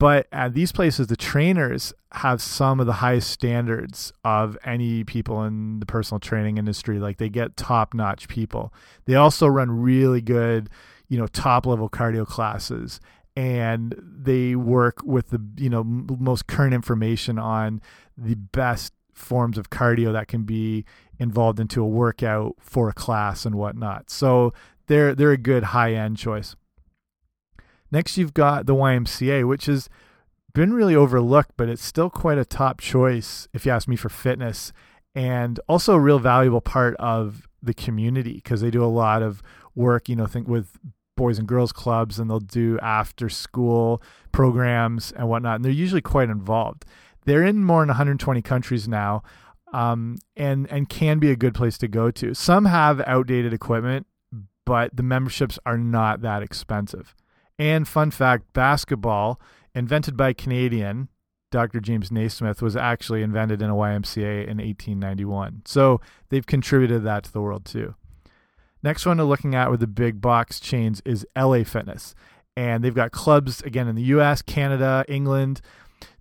But 0.00 0.26
at 0.32 0.54
these 0.54 0.72
places, 0.72 1.06
the 1.06 1.14
trainers 1.14 1.94
have 2.14 2.42
some 2.42 2.80
of 2.80 2.86
the 2.86 2.94
highest 2.94 3.30
standards 3.30 4.12
of 4.24 4.58
any 4.64 5.04
people 5.04 5.44
in 5.44 5.78
the 5.78 5.86
personal 5.86 6.18
training 6.18 6.58
industry. 6.58 6.98
Like 6.98 7.18
they 7.18 7.28
get 7.28 7.56
top 7.56 7.94
notch 7.94 8.26
people. 8.26 8.74
They 9.04 9.14
also 9.14 9.46
run 9.46 9.70
really 9.70 10.20
good, 10.20 10.68
you 11.08 11.16
know, 11.16 11.28
top 11.28 11.64
level 11.64 11.88
cardio 11.88 12.26
classes 12.26 13.00
and 13.36 13.94
they 14.02 14.56
work 14.56 15.02
with 15.04 15.28
the 15.28 15.40
you 15.58 15.68
know 15.68 15.84
most 15.84 16.46
current 16.46 16.72
information 16.72 17.38
on 17.38 17.82
the 18.16 18.34
best 18.34 18.94
forms 19.16 19.58
of 19.58 19.70
cardio 19.70 20.12
that 20.12 20.28
can 20.28 20.42
be 20.42 20.84
involved 21.18 21.58
into 21.58 21.82
a 21.82 21.86
workout 21.86 22.54
for 22.60 22.88
a 22.88 22.92
class 22.92 23.44
and 23.46 23.54
whatnot. 23.54 24.10
So 24.10 24.52
they're 24.86 25.14
they're 25.14 25.32
a 25.32 25.38
good 25.38 25.64
high 25.64 25.94
end 25.94 26.16
choice. 26.16 26.56
Next, 27.90 28.16
you've 28.16 28.34
got 28.34 28.66
the 28.66 28.74
YMCA, 28.74 29.46
which 29.46 29.66
has 29.66 29.88
been 30.52 30.72
really 30.72 30.96
overlooked, 30.96 31.52
but 31.56 31.68
it's 31.68 31.84
still 31.84 32.10
quite 32.10 32.38
a 32.38 32.44
top 32.44 32.80
choice 32.80 33.46
if 33.52 33.64
you 33.64 33.72
ask 33.72 33.86
me 33.86 33.96
for 33.96 34.08
fitness, 34.08 34.72
and 35.14 35.60
also 35.68 35.94
a 35.94 36.00
real 36.00 36.18
valuable 36.18 36.60
part 36.60 36.96
of 36.96 37.48
the 37.62 37.74
community 37.74 38.34
because 38.34 38.60
they 38.60 38.70
do 38.70 38.84
a 38.84 38.86
lot 38.86 39.22
of 39.22 39.42
work. 39.74 40.08
You 40.08 40.16
know, 40.16 40.26
think 40.26 40.48
with 40.48 40.78
boys 41.16 41.38
and 41.38 41.48
girls 41.48 41.72
clubs, 41.72 42.18
and 42.18 42.28
they'll 42.28 42.40
do 42.40 42.78
after 42.80 43.28
school 43.28 44.02
programs 44.32 45.12
and 45.12 45.28
whatnot, 45.28 45.56
and 45.56 45.64
they're 45.64 45.72
usually 45.72 46.02
quite 46.02 46.28
involved. 46.28 46.84
They're 47.26 47.44
in 47.44 47.62
more 47.62 47.82
than 47.82 47.88
120 47.88 48.40
countries 48.42 48.88
now, 48.88 49.22
um, 49.72 50.16
and 50.36 50.70
and 50.70 50.88
can 50.88 51.18
be 51.18 51.30
a 51.30 51.36
good 51.36 51.54
place 51.54 51.76
to 51.78 51.88
go 51.88 52.10
to. 52.12 52.34
Some 52.34 52.64
have 52.64 53.00
outdated 53.06 53.52
equipment, 53.52 54.06
but 54.64 54.96
the 54.96 55.02
memberships 55.02 55.58
are 55.66 55.76
not 55.76 56.22
that 56.22 56.42
expensive. 56.42 57.14
And 57.58 57.86
fun 57.86 58.10
fact, 58.10 58.52
basketball, 58.52 59.40
invented 59.74 60.16
by 60.16 60.32
Canadian 60.32 61.08
Dr. 61.50 61.80
James 61.80 62.12
Naismith, 62.12 62.62
was 62.62 62.76
actually 62.76 63.22
invented 63.22 63.60
in 63.60 63.70
a 63.70 63.74
YMCA 63.74 64.46
in 64.46 64.58
1891. 64.58 65.62
So 65.64 66.00
they've 66.28 66.46
contributed 66.46 67.02
that 67.04 67.24
to 67.24 67.32
the 67.32 67.40
world 67.40 67.64
too. 67.64 67.94
Next 68.82 69.06
one 69.06 69.18
we're 69.18 69.24
looking 69.24 69.54
at 69.54 69.70
with 69.70 69.80
the 69.80 69.86
big 69.86 70.20
box 70.20 70.60
chains 70.60 71.02
is 71.04 71.26
LA 71.36 71.64
Fitness. 71.64 72.14
And 72.56 72.82
they've 72.82 72.94
got 72.94 73.10
clubs 73.10 73.62
again 73.62 73.88
in 73.88 73.96
the 73.96 74.02
US, 74.02 74.42
Canada, 74.42 75.04
England, 75.08 75.60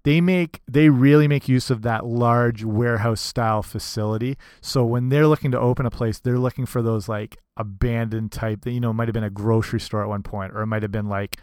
they 0.06 0.22
make 0.22 0.62
they 0.68 0.88
really 0.88 1.28
make 1.28 1.50
use 1.50 1.72
of 1.72 1.82
that 1.82 2.06
large 2.06 2.64
warehouse 2.64 3.20
style 3.20 3.64
facility. 3.64 4.38
So 4.62 4.86
when 4.86 5.10
they're 5.10 5.28
looking 5.28 5.52
to 5.52 5.60
open 5.60 5.86
a 5.86 5.92
place 5.92 6.20
they're 6.20 6.40
looking 6.40 6.68
for 6.68 6.82
those 6.82 7.10
like 7.10 7.38
abandoned 7.58 8.32
type 8.32 8.62
that 8.62 8.72
you 8.72 8.80
know 8.80 8.94
might 8.94 9.08
have 9.08 9.14
been 9.14 9.24
a 9.24 9.30
grocery 9.32 9.80
store 9.80 10.04
at 10.04 10.08
one 10.08 10.22
point 10.22 10.54
or 10.54 10.62
it 10.62 10.68
might 10.68 10.84
have 10.84 10.92
been 10.92 11.10
like 11.10 11.38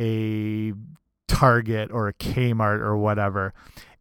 a 0.00 0.72
target 1.28 1.90
or 1.92 2.08
a 2.08 2.14
kmart 2.14 2.80
or 2.80 2.96
whatever. 2.96 3.52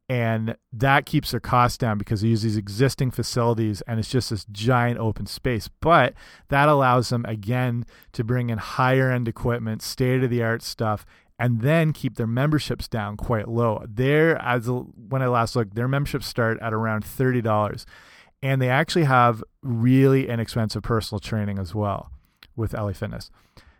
And 0.08 0.56
that 0.74 1.06
keeps 1.06 1.32
their 1.32 1.40
costs 1.40 1.78
down 1.78 2.00
because 2.00 2.22
they 2.22 2.30
use 2.30 2.42
these 2.42 2.58
existing 2.58 3.12
facilities 3.12 3.82
and 3.82 4.00
it's 4.00 4.10
just 4.10 4.30
this 4.32 4.46
giant 4.46 4.98
open 4.98 5.28
space. 5.28 5.70
But 5.82 6.14
that 6.48 6.70
allows 6.70 7.10
them 7.10 7.26
again 7.26 7.86
to 8.14 8.24
bring 8.24 8.50
in 8.50 8.58
higher 8.60 9.12
end 9.12 9.28
equipment 9.28 9.82
state 9.82 10.24
of 10.24 10.30
the 10.30 10.42
art 10.42 10.64
stuff 10.64 11.06
and 11.40 11.62
then 11.62 11.94
keep 11.94 12.16
their 12.16 12.28
memberships 12.28 12.88
down 12.88 13.16
quite 13.18 13.48
low 13.48 13.84
there 13.88 14.38
as 14.42 14.70
when 14.70 15.22
i 15.22 15.28
last 15.28 15.56
looked 15.56 15.76
their 15.76 15.88
memberships 15.88 16.28
start 16.28 16.60
at 16.62 16.74
around 16.74 17.04
$30 17.04 17.86
and 18.42 18.62
they 18.62 18.70
actually 18.70 19.06
have 19.06 19.44
really 19.62 20.28
inexpensive 20.28 20.84
personal 20.84 21.20
training 21.20 21.60
as 21.60 21.76
well 21.76 22.12
with 22.56 22.74
LA 22.74 22.94
Fitness. 22.94 23.32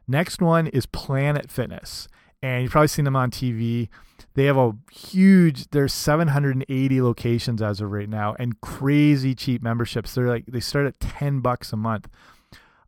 Next 0.08 0.42
one 0.42 0.68
is 0.68 0.86
Planet 0.86 1.52
Fitness, 1.52 2.08
and 2.42 2.64
you've 2.64 2.72
probably 2.72 2.88
seen 2.88 3.06
them 3.06 3.16
on 3.16 3.32
TV. 3.32 3.90
They 4.34 4.46
have 4.46 4.58
a 4.58 4.74
huge. 4.92 5.70
There's 5.70 5.94
780 5.94 7.02
locations 7.02 7.62
as 7.62 7.80
of 7.82 7.92
right 7.92 8.10
now, 8.10 8.36
and 8.40 8.60
crazy 8.62 9.36
cheap 9.36 9.62
memberships. 9.62 10.16
They're 10.16 10.28
like 10.28 10.46
they 10.48 10.60
start 10.60 10.88
at 10.88 11.00
10 11.00 11.42
bucks 11.42 11.72
a 11.72 11.78
month. 11.78 12.10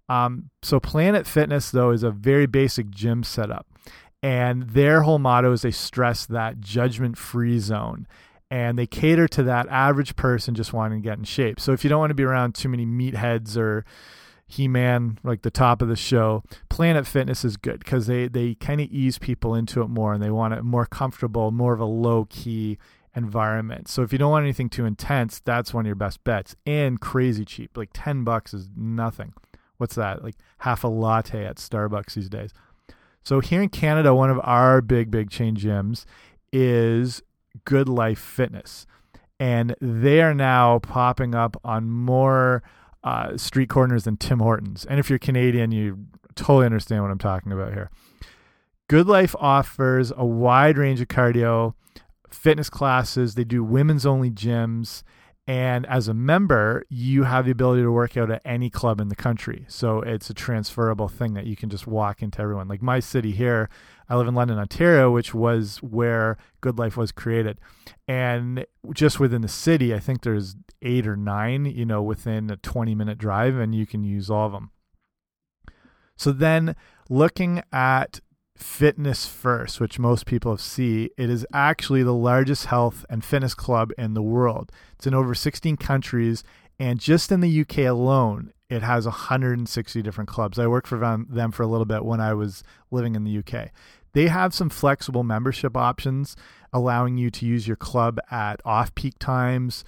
Um, 0.09 0.49
so 0.61 0.79
Planet 0.79 1.27
Fitness 1.27 1.71
though 1.71 1.91
is 1.91 2.03
a 2.03 2.11
very 2.11 2.47
basic 2.47 2.89
gym 2.89 3.23
setup, 3.23 3.67
and 4.23 4.63
their 4.69 5.01
whole 5.01 5.19
motto 5.19 5.51
is 5.51 5.61
they 5.63 5.71
stress 5.71 6.25
that 6.27 6.59
judgment-free 6.59 7.59
zone. 7.59 8.07
And 8.49 8.77
they 8.77 8.85
cater 8.85 9.27
to 9.29 9.43
that 9.43 9.67
average 9.69 10.17
person 10.17 10.55
just 10.55 10.73
wanting 10.73 11.01
to 11.01 11.07
get 11.07 11.17
in 11.17 11.23
shape. 11.23 11.59
So 11.59 11.71
if 11.71 11.83
you 11.83 11.89
don't 11.89 11.99
want 11.99 12.09
to 12.09 12.15
be 12.15 12.23
around 12.23 12.53
too 12.53 12.67
many 12.67 12.85
meatheads 12.85 13.57
or 13.57 13.85
he-Man 14.45 15.17
like 15.23 15.43
the 15.43 15.49
top 15.49 15.81
of 15.81 15.87
the 15.87 15.95
show 15.95 16.43
planet 16.67 17.07
fitness 17.07 17.45
is 17.45 17.55
good 17.55 17.79
because 17.79 18.07
they 18.07 18.27
they 18.27 18.53
kind 18.55 18.81
of 18.81 18.91
ease 18.91 19.17
people 19.17 19.55
into 19.55 19.81
it 19.81 19.87
more 19.87 20.13
and 20.13 20.21
they 20.21 20.29
want 20.29 20.53
it 20.53 20.61
more 20.61 20.85
comfortable 20.85 21.51
more 21.51 21.73
of 21.73 21.79
a 21.79 21.85
low-key 21.85 22.77
environment. 23.15 23.87
So 23.87 24.01
if 24.01 24.11
you 24.11 24.17
don't 24.17 24.31
want 24.31 24.43
anything 24.43 24.69
too 24.69 24.83
intense 24.83 25.39
that's 25.39 25.73
one 25.73 25.85
of 25.85 25.87
your 25.87 25.95
best 25.95 26.21
bets. 26.25 26.57
And 26.65 26.99
crazy 26.99 27.45
cheap 27.45 27.77
like 27.77 27.91
10 27.93 28.25
bucks 28.25 28.53
is 28.53 28.69
nothing. 28.75 29.31
What's 29.77 29.95
that? 29.95 30.21
Like 30.21 30.35
half 30.57 30.83
a 30.83 30.89
latte 30.89 31.45
at 31.45 31.55
starbucks 31.55 32.15
these 32.15 32.27
days 32.27 32.53
so 33.23 33.39
here 33.39 33.61
in 33.61 33.69
canada 33.69 34.13
one 34.13 34.29
of 34.29 34.39
our 34.43 34.81
big 34.81 35.09
big 35.11 35.29
chain 35.29 35.55
gyms 35.55 36.05
is 36.53 37.21
Good 37.65 37.89
Life 37.89 38.19
Fitness. 38.19 38.85
And 39.39 39.75
they 39.81 40.21
are 40.21 40.33
now 40.33 40.79
popping 40.79 41.33
up 41.33 41.57
on 41.63 41.89
more 41.89 42.61
uh, 43.03 43.37
street 43.37 43.69
corners 43.69 44.03
than 44.03 44.17
Tim 44.17 44.39
Hortons. 44.39 44.85
And 44.85 44.99
if 44.99 45.09
you're 45.09 45.19
Canadian, 45.19 45.71
you 45.71 46.05
totally 46.35 46.65
understand 46.65 47.01
what 47.01 47.11
I'm 47.11 47.17
talking 47.17 47.51
about 47.51 47.73
here. 47.73 47.89
Good 48.87 49.07
Life 49.07 49.35
offers 49.39 50.11
a 50.15 50.25
wide 50.25 50.77
range 50.77 51.01
of 51.01 51.07
cardio, 51.07 51.73
fitness 52.29 52.69
classes. 52.69 53.33
They 53.35 53.43
do 53.43 53.63
women's 53.63 54.05
only 54.05 54.29
gyms. 54.29 55.01
And 55.47 55.85
as 55.87 56.07
a 56.07 56.13
member, 56.13 56.85
you 56.87 57.23
have 57.23 57.45
the 57.45 57.51
ability 57.51 57.81
to 57.81 57.91
work 57.91 58.15
out 58.15 58.29
at 58.29 58.41
any 58.45 58.69
club 58.69 59.01
in 59.01 59.09
the 59.09 59.15
country. 59.15 59.65
So 59.67 60.01
it's 60.01 60.29
a 60.29 60.35
transferable 60.35 61.07
thing 61.07 61.33
that 61.33 61.47
you 61.47 61.55
can 61.55 61.69
just 61.69 61.87
walk 61.87 62.21
into 62.21 62.41
everyone. 62.41 62.67
Like 62.67 62.81
my 62.81 62.99
city 62.99 63.31
here, 63.31 63.67
I 64.07 64.15
live 64.15 64.27
in 64.27 64.35
London, 64.35 64.59
Ontario, 64.59 65.09
which 65.09 65.33
was 65.33 65.77
where 65.77 66.37
Good 66.61 66.77
Life 66.77 66.95
was 66.95 67.11
created. 67.11 67.59
And 68.07 68.65
just 68.93 69.19
within 69.19 69.41
the 69.41 69.47
city, 69.47 69.95
I 69.95 69.99
think 69.99 70.21
there's 70.21 70.55
eight 70.83 71.07
or 71.07 71.17
nine, 71.17 71.65
you 71.65 71.85
know, 71.85 72.03
within 72.03 72.51
a 72.51 72.57
20 72.57 72.93
minute 72.93 73.17
drive, 73.17 73.57
and 73.57 73.73
you 73.73 73.87
can 73.87 74.03
use 74.03 74.29
all 74.29 74.45
of 74.45 74.51
them. 74.51 74.69
So 76.15 76.31
then 76.31 76.75
looking 77.09 77.63
at 77.73 78.19
Fitness 78.61 79.25
First, 79.25 79.79
which 79.79 79.99
most 79.99 80.25
people 80.25 80.51
have 80.51 80.61
see, 80.61 81.09
it 81.17 81.29
is 81.29 81.45
actually 81.53 82.03
the 82.03 82.13
largest 82.13 82.65
health 82.65 83.05
and 83.09 83.25
fitness 83.25 83.53
club 83.53 83.91
in 83.97 84.13
the 84.13 84.21
world. 84.21 84.71
It's 84.95 85.07
in 85.07 85.13
over 85.13 85.33
16 85.33 85.77
countries, 85.77 86.43
and 86.79 86.99
just 86.99 87.31
in 87.31 87.41
the 87.41 87.61
UK 87.61 87.79
alone, 87.79 88.53
it 88.69 88.83
has 88.83 89.05
160 89.05 90.01
different 90.01 90.29
clubs. 90.29 90.59
I 90.59 90.67
worked 90.67 90.87
for 90.87 90.97
them 90.97 91.51
for 91.51 91.63
a 91.63 91.67
little 91.67 91.85
bit 91.85 92.05
when 92.05 92.21
I 92.21 92.33
was 92.33 92.63
living 92.91 93.15
in 93.15 93.23
the 93.23 93.37
UK. 93.39 93.69
They 94.13 94.27
have 94.27 94.53
some 94.53 94.69
flexible 94.69 95.23
membership 95.23 95.75
options, 95.75 96.35
allowing 96.71 97.17
you 97.17 97.29
to 97.31 97.45
use 97.45 97.67
your 97.67 97.77
club 97.77 98.19
at 98.29 98.61
off 98.63 98.93
peak 98.95 99.17
times. 99.19 99.83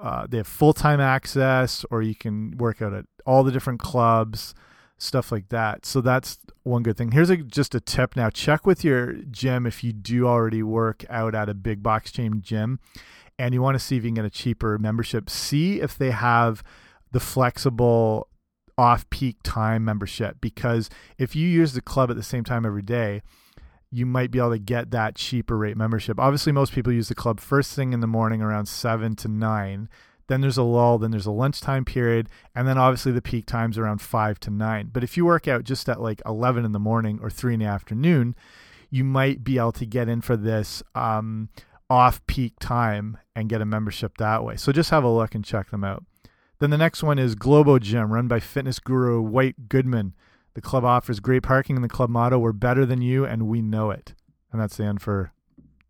Uh, 0.00 0.26
they 0.28 0.38
have 0.38 0.46
full 0.46 0.72
time 0.72 1.00
access, 1.00 1.84
or 1.90 2.02
you 2.02 2.14
can 2.14 2.56
work 2.58 2.82
out 2.82 2.92
at 2.92 3.06
all 3.24 3.44
the 3.44 3.52
different 3.52 3.80
clubs 3.80 4.54
stuff 4.98 5.32
like 5.32 5.48
that. 5.48 5.86
So 5.86 6.00
that's 6.00 6.38
one 6.64 6.82
good 6.82 6.96
thing. 6.96 7.12
Here's 7.12 7.30
a, 7.30 7.38
just 7.38 7.74
a 7.74 7.80
tip 7.80 8.16
now 8.16 8.30
check 8.30 8.66
with 8.66 8.84
your 8.84 9.14
gym 9.30 9.66
if 9.66 9.82
you 9.82 9.92
do 9.92 10.26
already 10.26 10.62
work 10.62 11.04
out 11.08 11.34
at 11.34 11.48
a 11.48 11.54
big 11.54 11.82
box 11.82 12.12
chain 12.12 12.42
gym 12.42 12.80
and 13.38 13.54
you 13.54 13.62
want 13.62 13.76
to 13.76 13.78
see 13.78 13.96
if 13.96 14.02
you 14.02 14.08
can 14.08 14.14
get 14.14 14.24
a 14.24 14.30
cheaper 14.30 14.78
membership. 14.78 15.30
See 15.30 15.80
if 15.80 15.96
they 15.96 16.10
have 16.10 16.62
the 17.12 17.20
flexible 17.20 18.28
off 18.76 19.08
peak 19.10 19.36
time 19.42 19.84
membership 19.84 20.36
because 20.40 20.90
if 21.16 21.34
you 21.34 21.48
use 21.48 21.72
the 21.72 21.80
club 21.80 22.10
at 22.10 22.16
the 22.16 22.22
same 22.22 22.44
time 22.44 22.66
every 22.66 22.82
day, 22.82 23.22
you 23.90 24.04
might 24.04 24.30
be 24.30 24.38
able 24.38 24.50
to 24.50 24.58
get 24.58 24.90
that 24.90 25.14
cheaper 25.14 25.56
rate 25.56 25.76
membership. 25.76 26.20
Obviously, 26.20 26.52
most 26.52 26.72
people 26.72 26.92
use 26.92 27.08
the 27.08 27.14
club 27.14 27.40
first 27.40 27.74
thing 27.74 27.92
in 27.92 28.00
the 28.00 28.06
morning 28.06 28.42
around 28.42 28.66
7 28.66 29.16
to 29.16 29.28
9 29.28 29.88
then 30.28 30.40
there's 30.40 30.56
a 30.56 30.62
lull, 30.62 30.98
then 30.98 31.10
there's 31.10 31.26
a 31.26 31.32
lunchtime 31.32 31.84
period, 31.84 32.28
and 32.54 32.68
then 32.68 32.78
obviously 32.78 33.12
the 33.12 33.22
peak 33.22 33.46
times 33.46 33.76
around 33.76 34.00
5 34.00 34.38
to 34.40 34.50
9. 34.50 34.90
But 34.92 35.02
if 35.02 35.16
you 35.16 35.24
work 35.24 35.48
out 35.48 35.64
just 35.64 35.88
at 35.88 36.00
like 36.00 36.22
11 36.24 36.64
in 36.64 36.72
the 36.72 36.78
morning 36.78 37.18
or 37.22 37.30
3 37.30 37.54
in 37.54 37.60
the 37.60 37.66
afternoon, 37.66 38.36
you 38.90 39.04
might 39.04 39.42
be 39.42 39.58
able 39.58 39.72
to 39.72 39.86
get 39.86 40.08
in 40.08 40.20
for 40.20 40.36
this 40.36 40.82
um, 40.94 41.48
off 41.90 42.24
peak 42.26 42.54
time 42.60 43.18
and 43.34 43.48
get 43.48 43.60
a 43.60 43.66
membership 43.66 44.18
that 44.18 44.44
way. 44.44 44.56
So 44.56 44.70
just 44.70 44.90
have 44.90 45.04
a 45.04 45.08
look 45.08 45.34
and 45.34 45.44
check 45.44 45.70
them 45.70 45.84
out. 45.84 46.04
Then 46.58 46.70
the 46.70 46.78
next 46.78 47.02
one 47.02 47.18
is 47.18 47.34
Globo 47.34 47.78
Gym, 47.78 48.12
run 48.12 48.28
by 48.28 48.40
fitness 48.40 48.78
guru 48.78 49.20
White 49.20 49.68
Goodman. 49.68 50.14
The 50.54 50.60
club 50.60 50.84
offers 50.84 51.20
great 51.20 51.44
parking, 51.44 51.76
and 51.76 51.84
the 51.84 51.88
club 51.88 52.10
motto, 52.10 52.38
We're 52.38 52.52
better 52.52 52.84
than 52.84 53.00
you, 53.00 53.24
and 53.24 53.46
we 53.46 53.62
know 53.62 53.90
it. 53.90 54.14
And 54.50 54.60
that's 54.60 54.76
the 54.76 54.84
end 54.84 55.00
for 55.00 55.32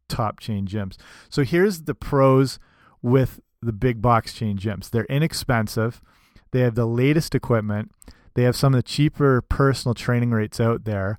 top 0.08 0.40
chain 0.40 0.66
gyms. 0.66 0.96
So 1.30 1.42
here's 1.42 1.82
the 1.82 1.94
pros 1.94 2.58
with 3.00 3.40
the 3.62 3.72
big 3.72 4.00
box 4.00 4.32
chain 4.32 4.58
gyms. 4.58 4.90
They're 4.90 5.04
inexpensive. 5.04 6.00
They 6.52 6.60
have 6.60 6.74
the 6.74 6.86
latest 6.86 7.34
equipment. 7.34 7.92
They 8.34 8.42
have 8.44 8.56
some 8.56 8.74
of 8.74 8.78
the 8.78 8.88
cheaper 8.88 9.42
personal 9.42 9.94
training 9.94 10.30
rates 10.30 10.60
out 10.60 10.84
there. 10.84 11.18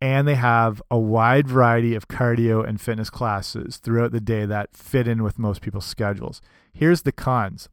And 0.00 0.28
they 0.28 0.34
have 0.34 0.82
a 0.90 0.98
wide 0.98 1.48
variety 1.48 1.94
of 1.94 2.08
cardio 2.08 2.66
and 2.66 2.80
fitness 2.80 3.08
classes 3.08 3.78
throughout 3.78 4.12
the 4.12 4.20
day 4.20 4.44
that 4.44 4.76
fit 4.76 5.08
in 5.08 5.22
with 5.22 5.38
most 5.38 5.62
people's 5.62 5.86
schedules. 5.86 6.42
Here's 6.72 7.02
the 7.02 7.12
cons 7.12 7.68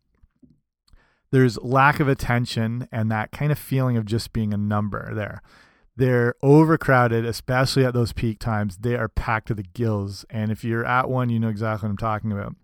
there's 1.32 1.58
lack 1.64 2.00
of 2.00 2.08
attention 2.08 2.88
and 2.92 3.10
that 3.10 3.32
kind 3.32 3.52
of 3.52 3.58
feeling 3.58 3.98
of 3.98 4.06
just 4.06 4.34
being 4.34 4.54
a 4.54 4.58
number 4.58 5.16
there. 5.16 5.42
They're 5.96 6.36
overcrowded, 6.44 7.26
especially 7.26 7.86
at 7.86 7.96
those 7.96 8.14
peak 8.14 8.38
times. 8.38 8.78
They 8.78 8.96
are 8.96 9.10
packed 9.10 9.48
to 9.48 9.56
the 9.56 9.64
gills. 9.64 10.26
And 10.30 10.52
if 10.52 10.64
you're 10.64 10.86
at 10.86 11.10
one, 11.10 11.30
you 11.30 11.40
know 11.40 11.50
exactly 11.50 11.88
what 11.88 11.92
I'm 11.92 11.98
talking 11.98 12.32
about 12.32 12.56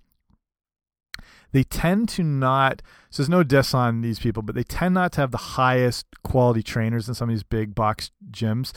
they 1.52 1.64
tend 1.64 2.08
to 2.10 2.24
not 2.24 2.82
so 3.10 3.22
there's 3.22 3.30
no 3.30 3.44
diss 3.44 3.74
on 3.74 4.02
these 4.02 4.20
people 4.20 4.44
but 4.44 4.56
they 4.56 4.64
tend 4.64 4.94
not 4.94 5.12
to 5.12 5.22
have 5.22 5.32
the 5.32 5.38
highest 5.38 6.06
quality 6.24 6.62
trainers 6.62 7.08
in 7.08 7.14
some 7.14 7.30
of 7.30 7.34
these 7.34 7.44
big 7.44 7.74
box 7.76 8.12
gyms 8.32 8.74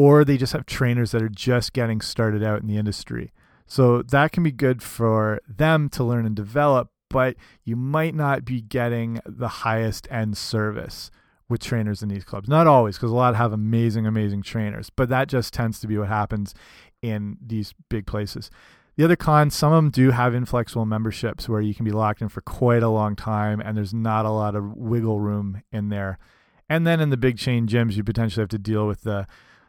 or 0.00 0.24
they 0.24 0.38
just 0.38 0.54
have 0.54 0.64
trainers 0.64 1.10
that 1.10 1.20
are 1.20 1.28
just 1.28 1.74
getting 1.74 2.00
started 2.00 2.42
out 2.42 2.62
in 2.62 2.66
the 2.66 2.78
industry. 2.78 3.34
So 3.66 4.00
that 4.00 4.32
can 4.32 4.42
be 4.42 4.50
good 4.50 4.82
for 4.82 5.40
them 5.46 5.90
to 5.90 6.02
learn 6.02 6.24
and 6.24 6.34
develop 6.34 6.90
but 7.10 7.36
you 7.64 7.76
might 7.76 8.14
not 8.14 8.44
be 8.44 8.62
getting 8.62 9.20
the 9.26 9.48
highest 9.48 10.06
end 10.10 10.38
service 10.38 11.10
with 11.50 11.60
trainers 11.60 12.02
in 12.02 12.08
these 12.08 12.24
clubs. 12.24 12.48
Not 12.48 12.68
always 12.68 12.96
because 12.96 13.10
a 13.10 13.14
lot 13.14 13.36
have 13.36 13.52
amazing 13.52 14.06
amazing 14.06 14.40
trainers 14.40 14.88
but 14.88 15.10
that 15.10 15.28
just 15.28 15.52
tends 15.52 15.80
to 15.80 15.86
be 15.86 15.98
what 15.98 16.08
happens 16.08 16.54
in 17.02 17.36
these 17.44 17.74
big 17.90 18.06
places 18.06 18.50
the 19.00 19.04
other 19.04 19.16
cons, 19.16 19.56
some 19.56 19.72
of 19.72 19.78
them 19.78 19.88
do 19.88 20.10
have 20.10 20.34
inflexible 20.34 20.84
memberships 20.84 21.48
where 21.48 21.62
you 21.62 21.74
can 21.74 21.86
be 21.86 21.90
locked 21.90 22.20
in 22.20 22.28
for 22.28 22.42
quite 22.42 22.82
a 22.82 22.88
long 22.90 23.16
time 23.16 23.58
and 23.58 23.74
there's 23.74 23.94
not 23.94 24.26
a 24.26 24.30
lot 24.30 24.54
of 24.54 24.76
wiggle 24.76 25.18
room 25.18 25.62
in 25.72 25.88
there. 25.88 26.18
And 26.68 26.86
then 26.86 27.00
in 27.00 27.08
the 27.08 27.16
big 27.16 27.38
chain 27.38 27.66
gyms, 27.66 27.96
you 27.96 28.04
potentially 28.04 28.42
have 28.42 28.50
to 28.50 28.58
deal 28.58 28.86
with 28.86 29.04
the 29.04 29.26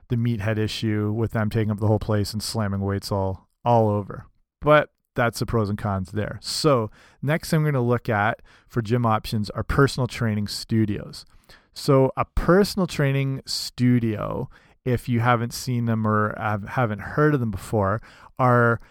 the 0.09 0.17
meathead 0.17 0.57
issue 0.57 1.13
with 1.13 1.31
them 1.31 1.49
taking 1.49 1.71
up 1.71 1.79
the 1.79 1.87
whole 1.87 1.97
place 1.97 2.33
and 2.33 2.43
slamming 2.43 2.81
weights 2.81 3.09
all 3.09 3.47
all 3.63 3.87
over. 3.87 4.25
But 4.59 4.89
that's 5.15 5.39
the 5.39 5.45
pros 5.45 5.69
and 5.69 5.77
cons 5.77 6.11
there. 6.11 6.37
So 6.41 6.91
next 7.21 7.49
thing 7.49 7.61
we're 7.61 7.71
going 7.71 7.85
to 7.85 7.89
look 7.89 8.09
at 8.09 8.41
for 8.67 8.81
gym 8.81 9.05
options 9.05 9.49
are 9.51 9.63
personal 9.63 10.07
training 10.07 10.49
studios. 10.49 11.25
So 11.73 12.11
a 12.17 12.25
personal 12.25 12.85
training 12.85 13.43
studio, 13.45 14.49
if 14.83 15.07
you 15.07 15.21
haven't 15.21 15.53
seen 15.53 15.85
them 15.85 16.05
or 16.05 16.35
haven't 16.67 16.99
heard 16.99 17.33
of 17.33 17.39
them 17.39 17.51
before, 17.51 18.01
are 18.37 18.81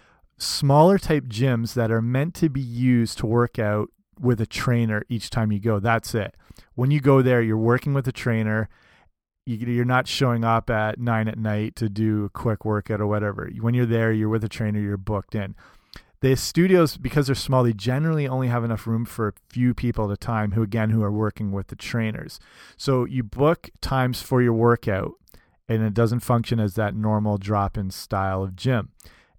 smaller 0.40 0.98
type 0.98 1.24
gyms 1.24 1.74
that 1.74 1.90
are 1.90 2.02
meant 2.02 2.34
to 2.34 2.48
be 2.48 2.60
used 2.60 3.18
to 3.18 3.26
work 3.26 3.58
out 3.58 3.90
with 4.18 4.40
a 4.40 4.46
trainer 4.46 5.02
each 5.08 5.30
time 5.30 5.52
you 5.52 5.60
go. 5.60 5.78
That's 5.78 6.14
it. 6.14 6.34
When 6.74 6.90
you 6.90 7.00
go 7.00 7.22
there, 7.22 7.42
you're 7.42 7.56
working 7.56 7.94
with 7.94 8.08
a 8.08 8.12
trainer. 8.12 8.68
You're 9.46 9.84
not 9.84 10.06
showing 10.06 10.44
up 10.44 10.70
at 10.70 10.98
nine 10.98 11.28
at 11.28 11.38
night 11.38 11.76
to 11.76 11.88
do 11.88 12.24
a 12.24 12.30
quick 12.30 12.64
workout 12.64 13.00
or 13.00 13.06
whatever. 13.06 13.50
When 13.60 13.74
you're 13.74 13.86
there, 13.86 14.12
you're 14.12 14.28
with 14.28 14.44
a 14.44 14.48
trainer, 14.48 14.78
you're 14.78 14.96
booked 14.96 15.34
in. 15.34 15.54
The 16.20 16.36
studios, 16.36 16.98
because 16.98 17.26
they're 17.26 17.34
small, 17.34 17.64
they 17.64 17.72
generally 17.72 18.28
only 18.28 18.48
have 18.48 18.62
enough 18.62 18.86
room 18.86 19.06
for 19.06 19.28
a 19.28 19.32
few 19.48 19.72
people 19.72 20.04
at 20.04 20.10
a 20.12 20.16
time 20.18 20.52
who, 20.52 20.62
again, 20.62 20.90
who 20.90 21.02
are 21.02 21.10
working 21.10 21.50
with 21.50 21.68
the 21.68 21.76
trainers. 21.76 22.38
So 22.76 23.06
you 23.06 23.22
book 23.22 23.70
times 23.80 24.20
for 24.20 24.42
your 24.42 24.52
workout 24.52 25.12
and 25.66 25.82
it 25.82 25.94
doesn't 25.94 26.20
function 26.20 26.60
as 26.60 26.74
that 26.74 26.94
normal 26.94 27.38
drop 27.38 27.78
in 27.78 27.90
style 27.90 28.42
of 28.42 28.54
gym. 28.54 28.90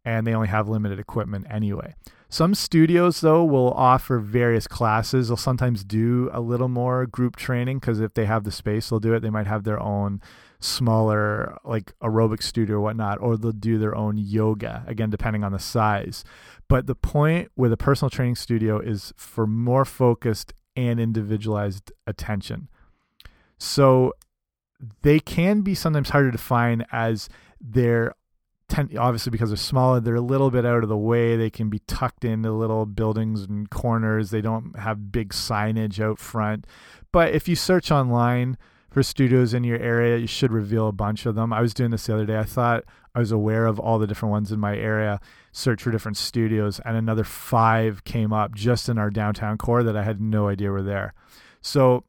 And 0.04 0.26
they 0.26 0.34
only 0.34 0.48
have 0.48 0.68
limited 0.68 1.00
equipment 1.00 1.46
anyway. 1.50 1.94
Some 2.28 2.56
studios, 2.56 3.20
though, 3.22 3.44
will 3.44 3.72
offer 3.72 4.18
various 4.18 4.66
classes. 4.66 5.28
They'll 5.28 5.38
sometimes 5.38 5.84
do 5.84 6.30
a 6.32 6.40
little 6.40 6.70
more 6.70 7.06
group 7.06 7.36
training 7.36 7.80
because 7.80 8.00
if 8.00 8.14
they 8.14 8.26
have 8.26 8.46
the 8.46 8.52
space, 8.52 8.90
they'll 8.90 9.02
do 9.02 9.14
it. 9.14 9.20
They 9.20 9.30
might 9.30 9.48
have 9.48 9.66
their 9.66 9.80
own 9.82 10.22
smaller 10.62 11.58
like 11.66 11.92
aerobic 12.02 12.42
studio 12.42 12.78
or 12.78 12.82
whatnot, 12.82 13.20
or 13.20 13.36
they'll 13.36 13.52
do 13.52 13.78
their 13.78 13.96
own 13.96 14.18
yoga, 14.18 14.84
again, 14.88 15.10
depending 15.10 15.44
on 15.44 15.52
the 15.52 15.60
size. 15.60 16.24
But 16.70 16.88
the 16.88 16.96
point 16.96 17.52
with 17.58 17.74
a 17.74 17.78
personal 17.78 18.10
training 18.10 18.36
studio 18.36 18.80
is 18.80 19.14
for 19.18 19.46
more 19.46 19.84
focused 19.84 20.54
and 20.78 21.02
individualized 21.02 21.92
attention. 22.08 22.70
So 23.58 24.14
they 25.02 25.20
can 25.20 25.62
be 25.62 25.76
sometimes 25.76 26.12
harder 26.12 26.32
to 26.32 26.38
find 26.38 26.86
as 26.94 27.28
they're 28.72 29.00
obviously 29.00 29.30
because 29.30 29.50
they're 29.50 29.58
smaller 29.58 30.00
they're 30.00 30.16
a 30.16 30.22
little 30.22 30.50
bit 30.50 30.66
out 30.66 30.84
of 30.84 30.90
the 30.90 30.98
way 30.98 31.36
they 31.36 31.50
can 31.50 31.70
be 31.70 31.80
tucked 31.88 32.26
into 32.26 32.52
little 32.52 32.86
buildings 32.86 33.44
and 33.44 33.70
corners 33.70 34.30
they 34.32 34.42
don't 34.42 34.78
have 34.80 35.12
big 35.12 35.30
signage 35.30 36.00
out 36.00 36.20
front 36.20 36.66
but 37.12 37.34
if 37.34 37.48
you 37.48 37.56
search 37.56 37.92
online 37.92 38.58
for 38.92 39.02
studios 39.02 39.54
in 39.54 39.64
your 39.64 39.80
area. 39.80 40.18
You 40.18 40.28
should 40.28 40.52
reveal 40.52 40.88
a 40.88 40.92
bunch 40.92 41.26
of 41.26 41.34
them. 41.34 41.54
I 41.54 41.62
was 41.62 41.74
doing 41.74 41.92
this 41.92 42.06
the 42.06 42.14
other 42.14 42.26
day. 42.26 42.38
I 42.38 42.44
thought 42.44 42.84
I 43.16 43.20
was 43.20 43.32
aware 43.32 43.66
of 43.66 43.80
all 43.80 43.98
the 43.98 44.06
different 44.06 44.32
ones 44.32 44.52
in 44.52 44.60
my 44.60 44.78
area, 44.78 45.20
search 45.52 45.82
for 45.82 45.92
different 45.92 46.18
studios, 46.18 46.80
and 46.86 46.96
another 46.96 47.24
five 47.24 48.04
came 48.04 48.34
up 48.34 48.54
just 48.54 48.90
in 48.90 48.98
our 48.98 49.10
downtown 49.10 49.58
core 49.58 49.84
that 49.84 49.98
I 49.98 50.04
had 50.04 50.22
no 50.22 50.50
idea 50.50 50.70
were 50.70 50.84
there. 50.84 51.14
So 51.62 52.04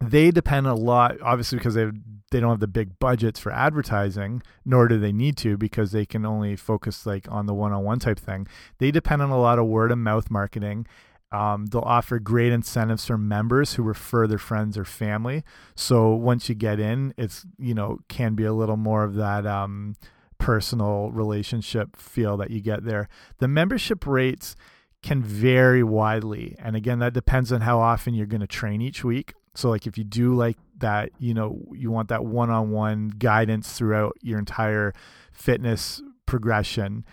they 0.00 0.30
depend 0.30 0.66
a 0.66 0.74
lot, 0.74 1.16
obviously, 1.22 1.58
because 1.58 1.74
they 1.74 1.90
they 2.32 2.40
don't 2.40 2.50
have 2.50 2.60
the 2.60 2.66
big 2.66 2.98
budgets 2.98 3.38
for 3.38 3.52
advertising, 3.52 4.42
nor 4.64 4.88
do 4.88 4.98
they 4.98 5.12
need 5.12 5.36
to 5.38 5.56
because 5.56 5.92
they 5.92 6.04
can 6.04 6.26
only 6.26 6.56
focus 6.56 7.06
like 7.06 7.30
on 7.30 7.46
the 7.46 7.54
one 7.54 7.72
on 7.72 7.84
one 7.84 7.98
type 7.98 8.18
thing. 8.18 8.46
They 8.78 8.90
depend 8.90 9.22
on 9.22 9.30
a 9.30 9.40
lot 9.40 9.58
of 9.58 9.66
word 9.66 9.92
of 9.92 9.98
mouth 9.98 10.30
marketing 10.30 10.86
um, 11.32 11.66
they'll 11.66 11.82
offer 11.82 12.18
great 12.18 12.52
incentives 12.52 13.06
for 13.06 13.18
members 13.18 13.74
who 13.74 13.82
refer 13.82 14.26
their 14.26 14.38
friends 14.38 14.78
or 14.78 14.84
family. 14.84 15.42
So 15.74 16.14
once 16.14 16.48
you 16.48 16.54
get 16.54 16.78
in, 16.78 17.14
it's 17.16 17.44
you 17.58 17.74
know 17.74 17.98
can 18.08 18.34
be 18.34 18.44
a 18.44 18.52
little 18.52 18.76
more 18.76 19.02
of 19.02 19.14
that 19.14 19.46
um, 19.46 19.96
personal 20.38 21.10
relationship 21.10 21.96
feel 21.96 22.36
that 22.36 22.50
you 22.50 22.60
get 22.60 22.84
there. 22.84 23.08
The 23.38 23.48
membership 23.48 24.06
rates 24.06 24.54
can 25.02 25.22
vary 25.22 25.82
widely, 25.82 26.56
and 26.58 26.76
again, 26.76 27.00
that 27.00 27.12
depends 27.12 27.50
on 27.52 27.62
how 27.62 27.80
often 27.80 28.14
you're 28.14 28.26
going 28.26 28.40
to 28.40 28.46
train 28.46 28.80
each 28.80 29.04
week. 29.04 29.34
So 29.56 29.70
like 29.70 29.86
if 29.86 29.96
you 29.98 30.04
do 30.04 30.34
like 30.34 30.58
that, 30.78 31.10
you 31.18 31.34
know, 31.34 31.60
you 31.72 31.90
want 31.90 32.08
that 32.08 32.24
one-on-one 32.24 33.08
-on 33.08 33.10
-one 33.10 33.18
guidance 33.18 33.72
throughout 33.72 34.16
your 34.22 34.38
entire 34.38 34.92
fitness 35.32 36.02
progression 36.26 37.04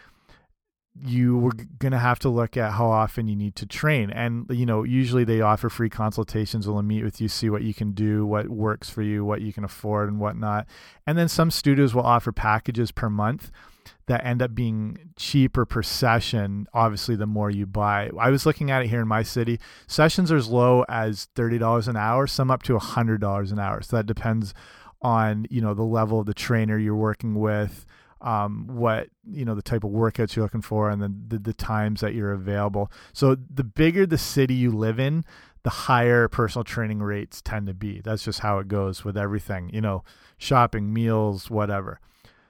you 1.01 1.37
were 1.37 1.53
going 1.79 1.91
to 1.91 1.97
have 1.97 2.19
to 2.19 2.29
look 2.29 2.55
at 2.55 2.73
how 2.73 2.85
often 2.85 3.27
you 3.27 3.35
need 3.35 3.55
to 3.55 3.65
train. 3.65 4.11
And, 4.11 4.45
you 4.49 4.65
know, 4.65 4.83
usually 4.83 5.23
they 5.23 5.41
offer 5.41 5.69
free 5.69 5.89
consultations, 5.89 6.67
will 6.67 6.81
meet 6.83 7.03
with 7.03 7.19
you, 7.19 7.27
see 7.27 7.49
what 7.49 7.63
you 7.63 7.73
can 7.73 7.93
do, 7.93 8.25
what 8.25 8.47
works 8.49 8.89
for 8.89 9.01
you, 9.01 9.25
what 9.25 9.41
you 9.41 9.51
can 9.51 9.63
afford, 9.63 10.09
and 10.09 10.19
whatnot. 10.19 10.67
And 11.07 11.17
then 11.17 11.27
some 11.27 11.49
studios 11.49 11.95
will 11.95 12.03
offer 12.03 12.31
packages 12.31 12.91
per 12.91 13.09
month 13.09 13.51
that 14.05 14.23
end 14.23 14.41
up 14.41 14.53
being 14.53 14.97
cheaper 15.15 15.65
per 15.65 15.81
session, 15.81 16.67
obviously, 16.73 17.15
the 17.15 17.25
more 17.25 17.49
you 17.49 17.65
buy. 17.65 18.11
I 18.19 18.29
was 18.29 18.45
looking 18.45 18.69
at 18.69 18.83
it 18.83 18.89
here 18.89 19.01
in 19.01 19.07
my 19.07 19.23
city. 19.23 19.59
Sessions 19.87 20.31
are 20.31 20.37
as 20.37 20.49
low 20.49 20.85
as 20.87 21.27
$30 21.35 21.87
an 21.87 21.97
hour, 21.97 22.27
some 22.27 22.51
up 22.51 22.63
to 22.63 22.77
$100 22.77 23.51
an 23.51 23.59
hour. 23.59 23.81
So 23.81 23.95
that 23.95 24.05
depends 24.05 24.53
on, 25.01 25.47
you 25.49 25.61
know, 25.61 25.73
the 25.73 25.83
level 25.83 26.19
of 26.19 26.27
the 26.27 26.33
trainer 26.33 26.77
you're 26.77 26.95
working 26.95 27.35
with 27.35 27.85
um, 28.23 28.65
what 28.67 29.09
you 29.29 29.45
know 29.45 29.53
the 29.53 29.61
type 29.61 29.83
of 29.83 29.91
workouts 29.91 30.35
you're 30.35 30.45
looking 30.45 30.61
for 30.61 30.89
and 30.89 31.01
then 31.01 31.25
the, 31.27 31.37
the 31.37 31.53
times 31.53 32.01
that 32.01 32.15
you're 32.15 32.31
available. 32.31 32.91
So 33.11 33.35
the 33.35 33.63
bigger 33.63 34.05
the 34.05 34.17
city 34.17 34.53
you 34.53 34.71
live 34.71 34.99
in 34.99 35.25
the 35.63 35.69
higher 35.69 36.27
personal 36.27 36.63
training 36.63 36.99
rates 36.99 37.41
tend 37.41 37.67
to 37.67 37.73
be. 37.73 38.01
That's 38.01 38.23
just 38.23 38.39
how 38.39 38.59
it 38.59 38.67
goes 38.67 39.03
with 39.03 39.17
everything 39.17 39.69
you 39.73 39.81
know 39.81 40.03
shopping 40.37 40.93
meals 40.93 41.51
whatever. 41.51 41.99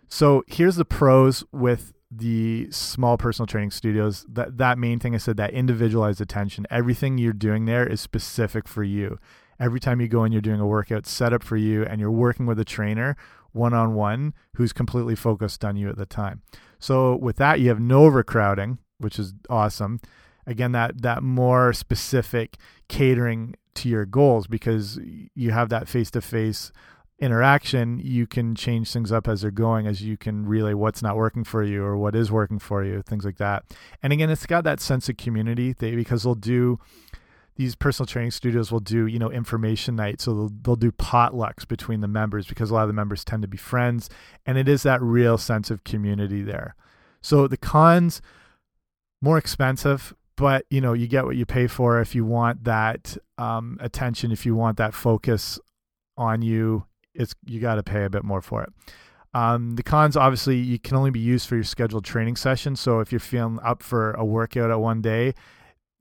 So 0.07 0.43
here's 0.47 0.75
the 0.75 0.85
pros 0.85 1.43
with 1.51 1.93
the 2.11 2.67
small 2.69 3.17
personal 3.17 3.47
training 3.47 3.71
studios. 3.71 4.25
That 4.29 4.57
that 4.59 4.77
main 4.77 4.99
thing 4.99 5.15
i 5.15 5.17
said 5.17 5.37
that 5.37 5.51
individualized 5.51 6.21
attention 6.21 6.67
everything 6.69 7.17
you're 7.17 7.33
doing 7.33 7.65
there 7.65 7.85
is 7.85 7.99
specific 7.99 8.67
for 8.67 8.83
you. 8.83 9.17
Every 9.59 9.79
time 9.79 10.01
you 10.01 10.07
go 10.07 10.23
in 10.23 10.31
you're 10.31 10.41
doing 10.41 10.59
a 10.59 10.67
workout 10.67 11.07
set 11.07 11.33
up 11.33 11.41
for 11.41 11.57
you 11.57 11.83
and 11.83 11.99
you're 11.99 12.11
working 12.11 12.45
with 12.45 12.59
a 12.59 12.65
trainer 12.65 13.17
one 13.53 13.73
on 13.73 13.95
one 13.95 14.33
who's 14.55 14.73
completely 14.73 15.15
focused 15.15 15.63
on 15.63 15.77
you 15.77 15.89
at 15.89 15.97
the 15.97 16.05
time. 16.05 16.41
So 16.79 17.15
with 17.15 17.37
that, 17.37 17.59
you 17.59 17.69
have 17.69 17.79
no 17.79 18.05
overcrowding, 18.05 18.79
which 18.97 19.17
is 19.17 19.33
awesome. 19.49 20.01
Again, 20.45 20.73
that 20.73 21.01
that 21.01 21.23
more 21.23 21.71
specific 21.71 22.57
catering 22.89 23.55
to 23.75 23.89
your 23.89 24.05
goals 24.05 24.47
because 24.47 24.99
you 25.33 25.51
have 25.51 25.69
that 25.69 25.87
face 25.87 26.11
to 26.11 26.21
face 26.21 26.71
interaction. 27.19 28.01
You 28.03 28.27
can 28.27 28.53
change 28.53 28.91
things 28.91 29.11
up 29.11 29.27
as 29.27 29.41
they're 29.41 29.51
going, 29.51 29.87
as 29.87 30.01
you 30.01 30.17
can 30.17 30.45
relay 30.45 30.73
what's 30.73 31.01
not 31.01 31.15
working 31.15 31.43
for 31.43 31.63
you 31.63 31.83
or 31.83 31.95
what 31.95 32.15
is 32.15 32.31
working 32.31 32.59
for 32.59 32.83
you, 32.83 33.01
things 33.01 33.23
like 33.23 33.37
that. 33.37 33.63
And 34.01 34.11
again, 34.11 34.29
it's 34.29 34.45
got 34.45 34.63
that 34.65 34.81
sense 34.81 35.07
of 35.07 35.17
community 35.17 35.73
they, 35.73 35.95
because 35.95 36.23
they'll 36.23 36.35
do 36.35 36.79
these 37.55 37.75
personal 37.75 38.07
training 38.07 38.31
studios 38.31 38.71
will 38.71 38.79
do 38.79 39.05
you 39.05 39.19
know 39.19 39.31
information 39.31 39.95
nights 39.95 40.23
so 40.23 40.33
they'll, 40.33 40.51
they'll 40.61 40.75
do 40.75 40.91
potlucks 40.91 41.67
between 41.67 42.01
the 42.01 42.07
members 42.07 42.47
because 42.47 42.71
a 42.71 42.73
lot 42.73 42.83
of 42.83 42.87
the 42.87 42.93
members 42.93 43.23
tend 43.23 43.41
to 43.41 43.47
be 43.47 43.57
friends. 43.57 44.09
And 44.45 44.57
it 44.57 44.67
is 44.67 44.83
that 44.83 45.01
real 45.01 45.37
sense 45.37 45.69
of 45.69 45.83
community 45.83 46.41
there. 46.41 46.75
So 47.21 47.47
the 47.47 47.57
cons 47.57 48.21
more 49.21 49.37
expensive 49.37 50.13
but 50.35 50.65
you 50.69 50.81
know 50.81 50.93
you 50.93 51.07
get 51.07 51.25
what 51.25 51.35
you 51.35 51.45
pay 51.45 51.67
for 51.67 52.01
if 52.01 52.15
you 52.15 52.25
want 52.25 52.63
that 52.63 53.15
um, 53.37 53.77
attention 53.79 54.31
if 54.31 54.45
you 54.45 54.55
want 54.55 54.77
that 54.77 54.93
focus 54.93 55.59
on 56.17 56.41
you 56.41 56.85
it's 57.13 57.33
you 57.45 57.59
got 57.59 57.75
to 57.75 57.83
pay 57.83 58.05
a 58.05 58.09
bit 58.09 58.23
more 58.23 58.41
for 58.41 58.63
it. 58.63 58.73
Um, 59.35 59.71
the 59.75 59.83
cons 59.83 60.15
obviously 60.15 60.57
you 60.57 60.77
can 60.77 60.97
only 60.97 61.09
be 61.09 61.19
used 61.19 61.47
for 61.47 61.55
your 61.55 61.63
scheduled 61.63 62.05
training 62.05 62.35
session 62.35 62.75
so 62.75 62.99
if 62.99 63.11
you're 63.11 63.19
feeling 63.19 63.59
up 63.63 63.81
for 63.81 64.11
a 64.11 64.25
workout 64.25 64.69
at 64.69 64.79
one 64.79 65.01
day 65.01 65.33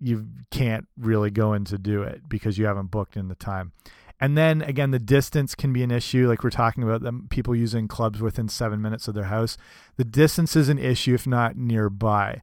you 0.02 0.26
can't 0.50 0.88
really 0.98 1.30
go 1.30 1.52
in 1.52 1.64
to 1.66 1.78
do 1.78 2.02
it 2.02 2.22
because 2.28 2.58
you 2.58 2.66
haven't 2.66 2.90
booked 2.90 3.16
in 3.16 3.28
the 3.28 3.34
time. 3.34 3.72
And 4.20 4.36
then 4.36 4.62
again, 4.62 4.90
the 4.90 4.98
distance 4.98 5.54
can 5.54 5.72
be 5.72 5.82
an 5.82 5.90
issue. 5.90 6.28
Like 6.28 6.44
we're 6.44 6.50
talking 6.50 6.82
about 6.82 7.02
them, 7.02 7.26
people 7.30 7.56
using 7.56 7.88
clubs 7.88 8.20
within 8.20 8.48
seven 8.48 8.80
minutes 8.80 9.08
of 9.08 9.14
their 9.14 9.24
house. 9.24 9.56
The 9.96 10.04
distance 10.04 10.54
is 10.54 10.68
an 10.68 10.78
issue 10.78 11.14
if 11.14 11.26
not 11.26 11.56
nearby. 11.56 12.42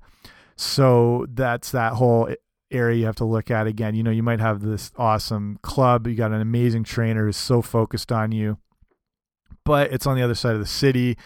So 0.55 1.25
that's 1.29 1.71
that 1.71 1.93
whole 1.93 2.29
area 2.71 2.97
you 2.97 3.05
have 3.05 3.15
to 3.15 3.25
look 3.25 3.49
at 3.49 3.67
again. 3.67 3.95
You 3.95 4.03
know, 4.03 4.11
you 4.11 4.23
might 4.23 4.39
have 4.39 4.61
this 4.61 4.91
awesome 4.97 5.59
club, 5.61 6.07
you 6.07 6.15
got 6.15 6.31
an 6.31 6.41
amazing 6.41 6.83
trainer 6.83 7.25
who's 7.25 7.37
so 7.37 7.61
focused 7.61 8.11
on 8.11 8.31
you, 8.31 8.57
but 9.63 9.91
it's 9.91 10.05
on 10.05 10.15
the 10.15 10.21
other 10.21 10.35
side 10.35 10.55
of 10.55 10.59
the 10.59 10.67
city 10.67 11.17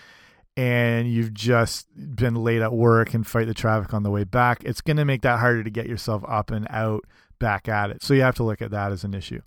and 0.55 1.11
you've 1.11 1.33
just 1.33 1.87
been 1.95 2.35
late 2.35 2.61
at 2.61 2.73
work 2.73 3.13
and 3.13 3.25
fight 3.25 3.47
the 3.47 3.53
traffic 3.53 3.93
on 3.93 4.03
the 4.03 4.11
way 4.11 4.23
back, 4.23 4.63
it's 4.63 4.81
going 4.81 4.97
to 4.97 5.05
make 5.05 5.21
that 5.23 5.39
harder 5.39 5.63
to 5.63 5.69
get 5.69 5.87
yourself 5.87 6.23
up 6.27 6.51
and 6.51 6.67
out 6.69 7.05
back 7.39 7.67
at 7.67 7.89
it. 7.89 8.03
So 8.03 8.13
you 8.13 8.21
have 8.21 8.35
to 8.35 8.43
look 8.43 8.61
at 8.61 8.71
that 8.71 8.91
as 8.91 9.03
an 9.03 9.13
issue. 9.13 9.41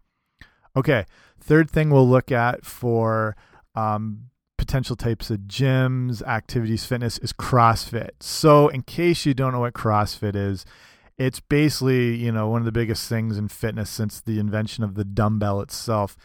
Okay, 0.76 1.06
third 1.40 1.70
thing 1.70 1.90
we'll 1.90 2.08
look 2.08 2.30
at 2.30 2.64
for 2.64 3.36
um, 3.74 4.30
potential 4.58 4.96
types 4.96 5.30
of 5.30 5.40
gyms, 5.40 6.22
activities, 6.26 6.84
fitness 6.84 7.18
is 7.18 7.32
CrossFit. 7.32 8.10
So, 8.20 8.68
in 8.68 8.82
case 8.82 9.24
you 9.24 9.32
don't 9.32 9.52
know 9.52 9.60
what 9.60 9.74
CrossFit 9.74 10.34
is, 10.34 10.66
it's 11.16 11.40
basically 11.40 12.16
you 12.16 12.30
know 12.30 12.48
one 12.48 12.60
of 12.60 12.66
the 12.66 12.72
biggest 12.72 13.08
things 13.08 13.38
in 13.38 13.48
fitness 13.48 13.88
since 13.88 14.20
the 14.20 14.38
invention 14.38 14.84
of 14.84 14.96
the 14.96 15.04
dumbbell 15.04 15.60
itself. 15.60 16.16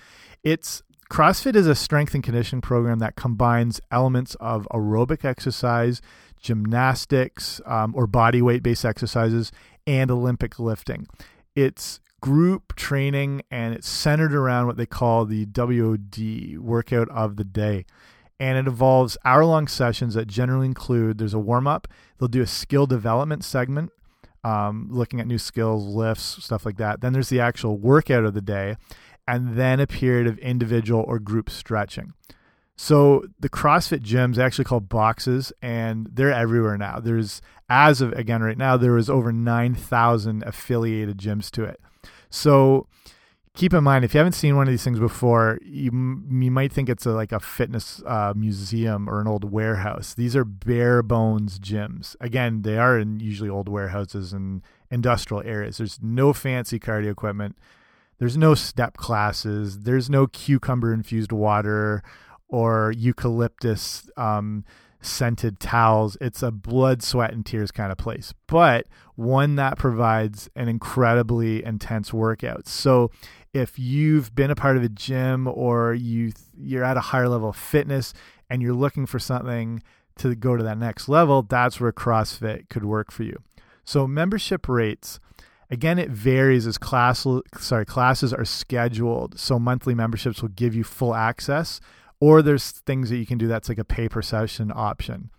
It's 0.44 0.84
CrossFit 1.12 1.58
is 1.58 1.68
a 1.68 1.76
strength 1.76 2.16
and 2.16 2.24
conditioning 2.24 2.62
program 2.62 3.00
that 3.00 3.18
combines 3.18 3.82
elements 3.92 4.36
of 4.36 4.66
aerobic 4.72 5.26
exercise, 5.26 6.02
gymnastics, 6.40 7.60
um, 7.66 7.94
or 7.94 8.08
body 8.08 8.42
weight 8.42 8.64
based 8.64 8.86
exercises, 8.86 9.52
and 9.86 10.10
Olympic 10.10 10.58
lifting. 10.58 11.06
It's 11.54 12.00
group 12.22 12.78
training 12.78 13.42
and 13.52 13.74
it's 13.74 13.90
centered 13.90 14.34
around 14.34 14.68
what 14.68 14.78
they 14.78 14.86
call 14.86 15.26
the 15.26 15.46
WOD, 15.48 16.58
workout 16.60 17.10
of 17.10 17.36
the 17.36 17.44
day. 17.44 17.86
And 18.40 18.58
it 18.58 18.70
involves 18.70 19.18
hour 19.26 19.44
long 19.44 19.68
sessions 19.68 20.14
that 20.14 20.30
generally 20.30 20.68
include 20.68 21.18
there's 21.18 21.34
a 21.34 21.40
warm 21.40 21.68
up, 21.68 21.90
they'll 22.20 22.30
do 22.30 22.42
a 22.42 22.48
skill 22.48 22.88
development 22.88 23.44
segment. 23.44 23.92
Um, 24.44 24.88
looking 24.90 25.20
at 25.20 25.28
new 25.28 25.38
skills, 25.38 25.86
lifts, 25.86 26.44
stuff 26.44 26.66
like 26.66 26.78
that. 26.78 27.02
Then 27.02 27.14
there's 27.14 27.30
the 27.30 27.40
actual 27.40 27.78
workout 27.78 28.24
of 28.24 28.34
the 28.34 28.42
day 28.42 28.76
and 29.28 29.56
then 29.58 29.80
a 29.80 29.88
period 29.88 30.28
of 30.28 30.38
individual 30.40 31.04
or 31.08 31.20
group 31.20 31.50
stretching. 31.50 32.14
So 32.76 33.26
the 33.40 33.50
CrossFit 33.50 34.00
gyms 34.00 34.40
actually 34.40 34.66
called 34.66 34.90
boxes, 34.90 35.54
and 35.62 36.10
they're 36.12 36.34
everywhere 36.34 36.78
now. 36.78 37.00
There's 37.00 37.42
as 37.70 38.02
of 38.02 38.12
again 38.14 38.42
right 38.42 38.58
now 38.58 38.76
there 38.76 38.98
is 38.98 39.10
over 39.10 39.32
nine 39.32 39.76
thousand 39.76 40.44
affiliated 40.44 41.18
gyms 41.18 41.52
to 41.52 41.64
it. 41.64 41.80
So 42.30 42.88
keep 43.54 43.74
in 43.74 43.84
mind 43.84 44.04
if 44.04 44.14
you 44.14 44.18
haven't 44.18 44.34
seen 44.34 44.56
one 44.56 44.68
of 44.68 44.72
these 44.72 44.84
things 44.84 45.00
before, 45.00 45.60
you 45.62 45.92
you 46.30 46.52
might 46.52 46.72
think 46.72 46.90
it's 46.90 47.06
a, 47.06 47.12
like 47.12 47.32
a 47.32 47.40
fitness 47.40 48.02
uh, 48.06 48.34
museum 48.36 49.10
or 49.10 49.22
an 49.22 49.28
old 49.28 49.52
warehouse. 49.52 50.14
These 50.14 50.36
are 50.36 50.46
bare 50.46 51.04
bones 51.04 51.60
gyms. 51.60 52.16
Again, 52.20 52.64
they 52.64 52.78
are 52.78 52.98
in 52.98 53.20
usually 53.20 53.50
old 53.50 53.70
warehouses 53.70 54.34
and 54.34 54.64
industrial 54.90 55.44
areas. 55.46 55.78
There's 55.78 56.00
no 56.02 56.34
fancy 56.34 56.80
cardio 56.80 57.12
equipment. 57.12 57.58
There's 58.22 58.38
no 58.38 58.54
step 58.54 58.98
classes. 58.98 59.80
There's 59.80 60.08
no 60.08 60.28
cucumber 60.28 60.94
infused 60.94 61.32
water 61.32 62.04
or 62.50 62.94
eucalyptus 62.96 64.12
um, 64.16 64.64
scented 65.02 65.60
towels. 65.60 66.18
It's 66.22 66.44
a 66.44 66.52
blood, 66.52 67.02
sweat, 67.02 67.34
and 67.34 67.44
tears 67.44 67.72
kind 67.72 67.92
of 67.92 67.98
place, 67.98 68.32
but 68.46 68.86
one 69.16 69.56
that 69.56 69.80
provides 69.80 70.52
an 70.56 70.68
incredibly 70.68 71.66
intense 71.66 72.14
workout. 72.14 72.68
So 72.68 73.10
if 73.56 73.80
you've 73.80 74.36
been 74.36 74.52
a 74.52 74.56
part 74.56 74.78
of 74.78 74.84
a 74.84 74.90
gym 74.90 75.48
or 75.48 75.96
you 75.96 76.32
you're 76.56 76.84
at 76.84 76.98
a 76.98 77.02
higher 77.02 77.28
level 77.28 77.50
of 77.50 77.56
fitness 77.56 78.14
and 78.52 78.62
you're 78.62 78.76
looking 78.76 79.08
for 79.08 79.18
something 79.18 79.82
to 80.18 80.36
go 80.36 80.56
to 80.56 80.64
that 80.64 80.78
next 80.78 81.10
level, 81.10 81.42
that's 81.42 81.82
where 81.82 81.92
CrossFit 81.92 82.70
could 82.70 82.86
work 82.86 83.12
for 83.12 83.24
you. 83.24 83.42
So 83.84 84.08
membership 84.08 84.70
rates 84.70 85.20
again 85.72 85.98
it 85.98 86.10
varies 86.10 86.68
as 86.68 86.78
class 86.78 87.26
sorry 87.58 87.86
classes 87.86 88.34
are 88.34 88.46
scheduled. 88.46 89.40
So 89.40 89.58
monthly 89.58 89.96
memberships 89.96 90.42
will 90.42 90.50
give 90.50 90.76
you 90.76 90.84
full 90.84 91.16
access 91.16 91.80
or 92.20 92.42
there's 92.42 92.72
things 92.72 93.10
that 93.10 93.18
you 93.18 93.26
can 93.26 93.38
do 93.38 93.48
that's 93.48 93.70
like 93.70 93.80
a 93.80 93.86
pay 93.86 94.08
per 94.08 94.22
session 94.22 94.72
option. 94.76 95.32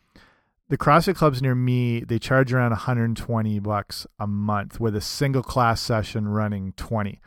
The 0.69 0.79
CrossFit 0.79 1.17
clubs 1.17 1.43
near 1.43 1.55
me, 1.55 2.01
they 2.01 2.19
charge 2.19 2.53
around 2.53 2.71
120 2.71 3.59
bucks 3.59 4.07
a 4.19 4.27
month 4.27 4.81
with 4.81 4.97
a 4.97 5.03
single 5.03 5.43
class 5.43 5.83
session 5.83 6.27
running 6.27 6.73
20. 6.79 7.21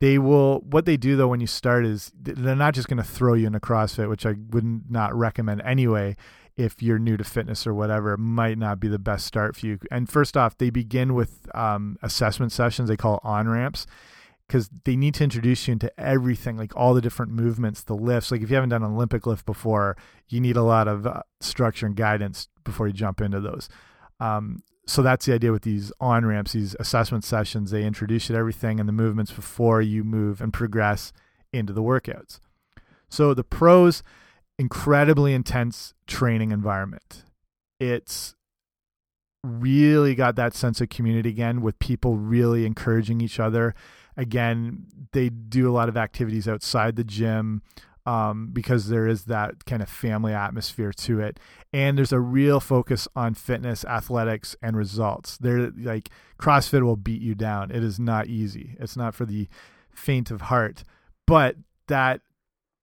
They 0.00 0.18
will 0.18 0.60
what 0.60 0.86
they 0.86 0.96
do 0.96 1.16
though 1.16 1.28
when 1.28 1.40
you 1.40 1.46
start 1.46 1.84
is 1.84 2.12
they're 2.14 2.54
not 2.54 2.74
just 2.74 2.88
going 2.88 2.98
to 2.98 3.08
throw 3.08 3.34
you 3.34 3.46
into 3.46 3.60
CrossFit, 3.60 4.08
which 4.08 4.24
I 4.24 4.34
would 4.50 4.90
not 4.90 5.14
recommend 5.14 5.62
anyway 5.62 6.16
if 6.56 6.82
you're 6.82 6.98
new 6.98 7.16
to 7.16 7.24
fitness 7.24 7.66
or 7.66 7.74
whatever, 7.74 8.14
it 8.14 8.18
might 8.18 8.58
not 8.58 8.78
be 8.78 8.88
the 8.88 8.98
best 8.98 9.26
start 9.26 9.56
for 9.56 9.66
you. 9.66 9.78
And 9.90 10.08
first 10.08 10.36
off, 10.36 10.56
they 10.56 10.70
begin 10.70 11.14
with 11.14 11.48
um, 11.54 11.96
assessment 12.02 12.52
sessions 12.52 12.88
they 12.88 12.96
call 12.96 13.20
on 13.24 13.48
ramps 13.48 13.86
because 14.46 14.70
they 14.84 14.94
need 14.94 15.14
to 15.14 15.24
introduce 15.24 15.66
you 15.66 15.72
into 15.72 15.92
everything, 15.98 16.56
like 16.56 16.76
all 16.76 16.94
the 16.94 17.00
different 17.00 17.32
movements, 17.32 17.82
the 17.82 17.96
lifts. 17.96 18.30
Like 18.30 18.42
if 18.42 18.50
you 18.50 18.54
haven't 18.54 18.70
done 18.70 18.82
an 18.82 18.92
Olympic 18.92 19.26
lift 19.26 19.46
before, 19.46 19.96
you 20.28 20.40
need 20.40 20.56
a 20.56 20.62
lot 20.62 20.86
of 20.86 21.06
uh, 21.06 21.22
structure 21.40 21.86
and 21.86 21.96
guidance 21.96 22.48
before 22.62 22.86
you 22.86 22.92
jump 22.92 23.20
into 23.20 23.40
those. 23.40 23.68
Um, 24.20 24.62
so 24.86 25.02
that's 25.02 25.24
the 25.26 25.32
idea 25.32 25.50
with 25.50 25.62
these 25.62 25.92
on 25.98 26.26
ramps, 26.26 26.52
these 26.52 26.76
assessment 26.78 27.24
sessions. 27.24 27.70
They 27.70 27.84
introduce 27.84 28.28
you 28.28 28.34
to 28.34 28.38
everything 28.38 28.78
and 28.78 28.88
the 28.88 28.92
movements 28.92 29.32
before 29.32 29.80
you 29.80 30.04
move 30.04 30.40
and 30.40 30.52
progress 30.52 31.12
into 31.52 31.72
the 31.72 31.82
workouts. 31.82 32.38
So 33.08 33.32
the 33.32 33.44
pros, 33.44 34.02
incredibly 34.58 35.34
intense 35.34 35.94
training 36.06 36.50
environment. 36.50 37.24
It's 37.80 38.34
really 39.42 40.14
got 40.14 40.36
that 40.36 40.54
sense 40.54 40.80
of 40.80 40.88
community 40.88 41.28
again 41.28 41.60
with 41.60 41.78
people 41.78 42.16
really 42.16 42.64
encouraging 42.64 43.20
each 43.20 43.38
other 43.38 43.74
again, 44.16 44.86
they 45.12 45.28
do 45.28 45.68
a 45.68 45.72
lot 45.72 45.88
of 45.88 45.96
activities 45.96 46.48
outside 46.48 46.96
the 46.96 47.04
gym 47.04 47.62
um, 48.06 48.50
because 48.52 48.88
there 48.88 49.06
is 49.06 49.24
that 49.24 49.64
kind 49.64 49.82
of 49.82 49.88
family 49.88 50.32
atmosphere 50.32 50.92
to 50.92 51.20
it. 51.20 51.40
And 51.72 51.96
there's 51.96 52.12
a 52.12 52.20
real 52.20 52.60
focus 52.60 53.08
on 53.16 53.34
fitness, 53.34 53.84
athletics, 53.84 54.54
and 54.62 54.76
results. 54.76 55.38
They're 55.38 55.70
like 55.70 56.10
CrossFit 56.38 56.82
will 56.82 56.96
beat 56.96 57.22
you 57.22 57.34
down. 57.34 57.70
It 57.70 57.82
is 57.82 57.98
not 57.98 58.26
easy. 58.26 58.76
It's 58.78 58.96
not 58.96 59.14
for 59.14 59.24
the 59.24 59.48
faint 59.94 60.30
of 60.30 60.42
heart, 60.42 60.84
but 61.26 61.56
that 61.88 62.20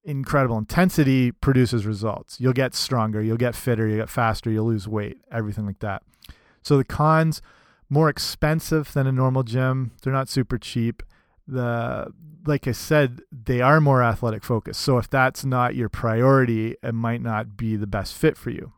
incredible 0.03 0.57
intensity 0.57 1.31
produces 1.31 1.85
results. 1.85 2.39
You'll 2.39 2.53
get 2.53 2.73
stronger, 2.73 3.21
you'll 3.21 3.37
get 3.37 3.55
fitter, 3.55 3.87
you'll 3.87 3.99
get 3.99 4.09
faster, 4.09 4.49
you'll 4.49 4.65
lose 4.65 4.87
weight, 4.87 5.19
everything 5.31 5.65
like 5.65 5.79
that. 5.79 6.03
So 6.61 6.77
the 6.77 6.83
cons 6.83 7.41
more 7.89 8.09
expensive 8.09 8.93
than 8.93 9.05
a 9.05 9.11
normal 9.11 9.43
gym. 9.43 9.91
They're 10.01 10.13
not 10.13 10.29
super 10.29 10.57
cheap 10.57 11.03
the 11.47 12.11
like 12.43 12.67
I 12.67 12.71
said, 12.71 13.21
they 13.31 13.61
are 13.61 13.79
more 13.79 14.01
athletic 14.01 14.43
focused. 14.43 14.81
So 14.81 14.97
if 14.97 15.07
that's 15.07 15.45
not 15.45 15.75
your 15.75 15.89
priority, 15.89 16.75
it 16.81 16.93
might 16.93 17.21
not 17.21 17.55
be 17.55 17.75
the 17.75 17.85
best 17.85 18.15
fit 18.15 18.35
for 18.35 18.49
you. 18.49 18.73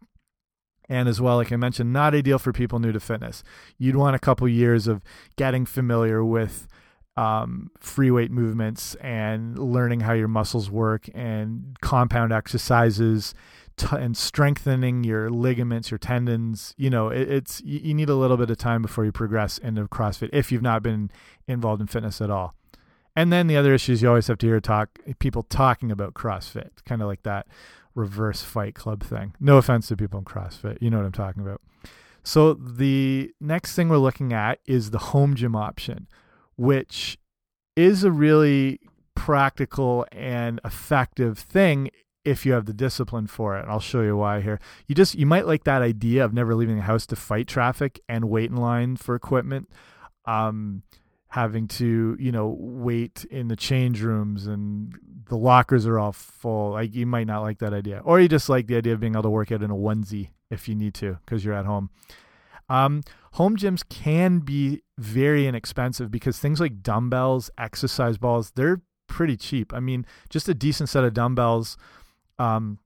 And 0.89 1.07
as 1.07 1.21
well, 1.21 1.37
like 1.37 1.53
I 1.53 1.55
mentioned, 1.55 1.93
not 1.93 2.13
ideal 2.13 2.39
for 2.39 2.51
people 2.51 2.79
new 2.79 2.91
to 2.91 2.99
fitness. 2.99 3.41
You'd 3.77 3.95
want 3.95 4.17
a 4.17 4.19
couple 4.19 4.49
years 4.49 4.85
of 4.85 5.01
getting 5.37 5.65
familiar 5.65 6.25
with 6.25 6.67
um, 7.15 7.69
free 7.79 8.11
weight 8.11 8.31
movements 8.31 8.95
and 8.95 9.57
learning 9.57 10.01
how 10.01 10.13
your 10.13 10.27
muscles 10.27 10.69
work 10.69 11.09
and 11.13 11.77
compound 11.81 12.33
exercises 12.33 13.35
and 13.91 14.15
strengthening 14.15 15.03
your 15.03 15.29
ligaments, 15.29 15.91
your 15.91 15.97
tendons. 15.97 16.73
You 16.77 16.89
know, 16.89 17.09
it, 17.09 17.29
it's 17.29 17.61
you 17.63 17.93
need 17.93 18.09
a 18.09 18.15
little 18.15 18.37
bit 18.37 18.49
of 18.49 18.57
time 18.57 18.81
before 18.81 19.05
you 19.05 19.11
progress 19.11 19.57
into 19.57 19.87
CrossFit 19.87 20.29
if 20.33 20.51
you've 20.51 20.61
not 20.61 20.83
been 20.83 21.11
involved 21.47 21.81
in 21.81 21.87
fitness 21.87 22.21
at 22.21 22.29
all. 22.29 22.55
And 23.15 23.31
then 23.31 23.47
the 23.47 23.57
other 23.57 23.73
issues 23.73 24.01
you 24.01 24.09
always 24.09 24.27
have 24.27 24.39
to 24.39 24.47
hear 24.47 24.59
talk 24.59 24.99
people 25.19 25.43
talking 25.43 25.91
about 25.91 26.15
CrossFit, 26.15 26.69
kind 26.85 27.01
of 27.01 27.07
like 27.07 27.23
that 27.23 27.47
reverse 27.95 28.41
fight 28.41 28.73
club 28.73 29.03
thing. 29.03 29.35
No 29.39 29.57
offense 29.57 29.87
to 29.87 29.97
people 29.97 30.19
in 30.19 30.25
CrossFit, 30.25 30.79
you 30.81 30.89
know 30.89 30.97
what 30.97 31.05
I'm 31.05 31.11
talking 31.11 31.43
about. 31.43 31.61
So 32.23 32.53
the 32.53 33.31
next 33.39 33.75
thing 33.75 33.89
we're 33.89 33.97
looking 33.97 34.33
at 34.33 34.59
is 34.65 34.91
the 34.91 34.97
home 34.97 35.35
gym 35.35 35.55
option, 35.55 36.07
which 36.55 37.17
is 37.75 38.03
a 38.03 38.11
really 38.11 38.79
practical 39.15 40.05
and 40.11 40.59
effective 40.63 41.37
thing 41.37 41.89
if 42.25 42.45
you 42.45 42.53
have 42.53 42.65
the 42.65 42.73
discipline 42.73 43.27
for 43.27 43.57
it. 43.57 43.65
I'll 43.67 43.79
show 43.79 44.01
you 44.01 44.15
why 44.17 44.41
here. 44.41 44.59
You 44.87 44.95
just 44.95 45.15
you 45.15 45.25
might 45.25 45.47
like 45.47 45.65
that 45.65 45.81
idea 45.81 46.23
of 46.23 46.33
never 46.33 46.55
leaving 46.55 46.77
the 46.77 46.83
house 46.83 47.05
to 47.07 47.15
fight 47.15 47.47
traffic 47.47 47.99
and 48.07 48.29
wait 48.29 48.49
in 48.49 48.55
line 48.55 48.95
for 48.95 49.15
equipment. 49.15 49.69
Um, 50.25 50.83
having 51.33 51.67
to 51.67 52.15
you 52.19 52.31
know 52.31 52.55
wait 52.59 53.25
in 53.31 53.47
the 53.47 53.55
change 53.55 54.03
rooms 54.03 54.45
and 54.45 54.93
the 55.29 55.35
lockers 55.35 55.87
are 55.87 55.97
all 55.97 56.11
full 56.11 56.73
like 56.73 56.93
you 56.93 57.07
might 57.07 57.25
not 57.25 57.41
like 57.41 57.57
that 57.57 57.73
idea 57.73 57.99
or 58.05 58.19
you 58.19 58.27
just 58.27 58.49
like 58.49 58.67
the 58.67 58.75
idea 58.75 58.93
of 58.93 58.99
being 58.99 59.15
able 59.15 59.23
to 59.23 59.31
work 59.31 59.51
out 59.51 59.63
in 59.63 59.71
a 59.71 59.75
onesie 59.75 60.29
if 60.51 60.69
you 60.69 60.75
need 60.75 60.93
to 60.93 61.17
because 61.25 61.43
you're 61.43 61.55
at 61.55 61.65
home 61.65 61.89
um, 62.69 63.01
home 63.33 63.57
gyms 63.57 63.87
can 63.87 64.39
be 64.39 64.81
very 64.97 65.47
inexpensive 65.47 66.11
because 66.11 66.39
things 66.39 66.59
like 66.59 66.81
dumbbells 66.81 67.49
exercise 67.57 68.17
balls 68.17 68.51
they're 68.55 68.81
pretty 69.07 69.35
cheap 69.37 69.73
i 69.73 69.79
mean 69.79 70.05
just 70.29 70.47
a 70.49 70.53
decent 70.53 70.89
set 70.89 71.03
of 71.03 71.13
dumbbells 71.13 71.77
um, 72.39 72.79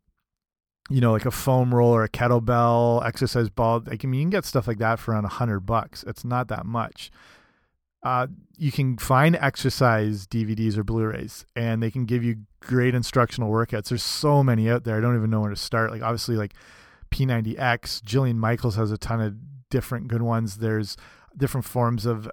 you 0.89 1.01
know, 1.01 1.11
like 1.11 1.25
a 1.25 1.31
foam 1.31 1.73
roll 1.73 1.93
or 1.93 2.03
a 2.03 2.09
kettlebell, 2.09 3.05
exercise 3.05 3.49
ball. 3.49 3.81
Like, 3.85 4.05
I 4.05 4.07
mean, 4.07 4.19
you 4.19 4.23
can 4.25 4.29
get 4.29 4.45
stuff 4.45 4.67
like 4.67 4.77
that 4.77 4.99
for 4.99 5.11
around 5.11 5.25
a 5.25 5.29
hundred 5.29 5.61
bucks. 5.61 6.03
It's 6.05 6.25
not 6.25 6.49
that 6.49 6.65
much 6.65 7.11
uh, 8.03 8.27
you 8.57 8.71
can 8.71 8.97
find 8.97 9.35
exercise 9.35 10.27
DVDs 10.27 10.77
or 10.77 10.83
Blu-rays, 10.83 11.45
and 11.55 11.81
they 11.81 11.91
can 11.91 12.05
give 12.05 12.23
you 12.23 12.37
great 12.61 12.95
instructional 12.95 13.51
workouts. 13.51 13.89
There's 13.89 14.03
so 14.03 14.43
many 14.43 14.69
out 14.69 14.83
there. 14.83 14.97
I 14.97 15.01
don't 15.01 15.17
even 15.17 15.29
know 15.29 15.41
where 15.41 15.49
to 15.49 15.55
start. 15.55 15.91
Like 15.91 16.01
obviously, 16.01 16.35
like 16.35 16.53
P90X, 17.11 18.01
Jillian 18.03 18.35
Michaels 18.35 18.75
has 18.75 18.91
a 18.91 18.97
ton 18.97 19.19
of 19.19 19.35
different 19.69 20.07
good 20.07 20.21
ones. 20.21 20.57
There's 20.57 20.97
different 21.35 21.65
forms 21.65 22.05
of 22.05 22.29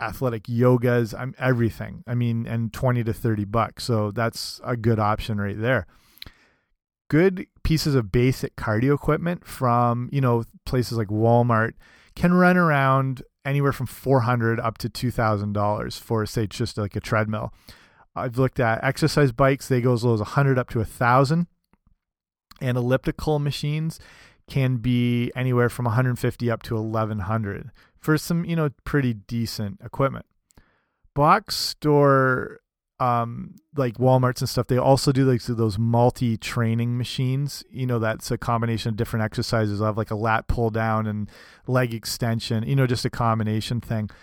athletic 0.00 0.44
yogas. 0.44 1.18
I'm 1.18 1.34
everything. 1.38 2.04
I 2.06 2.14
mean, 2.14 2.46
and 2.46 2.72
20 2.72 3.04
to 3.04 3.12
30 3.12 3.44
bucks. 3.44 3.84
So 3.84 4.10
that's 4.10 4.60
a 4.64 4.76
good 4.76 4.98
option 4.98 5.40
right 5.40 5.60
there. 5.60 5.86
Good 7.08 7.46
pieces 7.62 7.94
of 7.94 8.10
basic 8.10 8.56
cardio 8.56 8.94
equipment 8.94 9.46
from 9.46 10.08
you 10.12 10.20
know 10.20 10.44
places 10.66 10.98
like 10.98 11.08
Walmart 11.08 11.72
can 12.16 12.32
run 12.32 12.56
around 12.56 13.22
anywhere 13.44 13.72
from 13.72 13.86
400 13.86 14.58
up 14.58 14.78
to 14.78 14.88
$2,000 14.88 16.00
for 16.00 16.24
say 16.26 16.46
just 16.46 16.78
like 16.78 16.96
a 16.96 17.00
treadmill. 17.00 17.52
I've 18.16 18.38
looked 18.38 18.60
at 18.60 18.82
exercise 18.82 19.32
bikes, 19.32 19.68
they 19.68 19.80
go 19.80 19.92
as 19.92 20.04
low 20.04 20.14
as 20.14 20.20
100 20.20 20.58
up 20.58 20.70
to 20.70 20.78
a 20.78 20.82
1,000 20.82 21.46
and 22.60 22.76
elliptical 22.76 23.38
machines 23.38 23.98
can 24.48 24.76
be 24.76 25.32
anywhere 25.34 25.68
from 25.68 25.86
150 25.86 26.50
up 26.50 26.62
to 26.64 26.74
1100 26.74 27.70
for 27.98 28.18
some, 28.18 28.44
you 28.44 28.54
know, 28.54 28.70
pretty 28.84 29.14
decent 29.14 29.80
equipment. 29.82 30.26
Box 31.14 31.56
store 31.56 32.60
um, 33.00 33.56
like 33.76 33.98
Walmart's 33.98 34.40
and 34.40 34.48
stuff, 34.48 34.68
they 34.68 34.78
also 34.78 35.10
do 35.10 35.24
like 35.24 35.42
those 35.42 35.78
multi 35.78 36.36
training 36.36 36.96
machines. 36.96 37.64
You 37.68 37.86
know, 37.86 37.98
that's 37.98 38.30
a 38.30 38.38
combination 38.38 38.90
of 38.90 38.96
different 38.96 39.24
exercises. 39.24 39.82
I 39.82 39.86
have 39.86 39.98
like 39.98 40.10
a 40.10 40.16
lat 40.16 40.46
pull 40.46 40.70
down 40.70 41.06
and 41.06 41.28
leg 41.66 41.92
extension. 41.92 42.64
You 42.66 42.76
know, 42.76 42.86
just 42.86 43.04
a 43.04 43.10
combination 43.10 43.80
thing. 43.80 44.10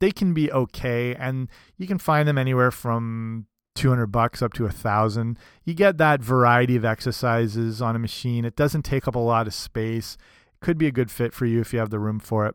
They 0.00 0.10
can 0.10 0.34
be 0.34 0.50
okay, 0.50 1.14
and 1.14 1.48
you 1.76 1.86
can 1.86 1.98
find 1.98 2.26
them 2.26 2.36
anywhere 2.36 2.72
from 2.72 3.46
200 3.78 4.06
bucks 4.08 4.42
up 4.42 4.52
to 4.54 4.66
a 4.66 4.70
thousand. 4.70 5.38
You 5.64 5.74
get 5.74 5.98
that 5.98 6.20
variety 6.20 6.76
of 6.76 6.84
exercises 6.84 7.80
on 7.80 7.96
a 7.96 7.98
machine. 7.98 8.44
It 8.44 8.56
doesn't 8.56 8.82
take 8.82 9.08
up 9.08 9.14
a 9.14 9.20
lot 9.20 9.46
of 9.46 9.54
space. 9.54 10.16
It 10.52 10.64
could 10.64 10.78
be 10.78 10.86
a 10.86 10.92
good 10.92 11.10
fit 11.10 11.32
for 11.32 11.46
you 11.46 11.60
if 11.60 11.72
you 11.72 11.78
have 11.78 11.90
the 11.90 11.98
room 11.98 12.18
for 12.18 12.46
it. 12.46 12.54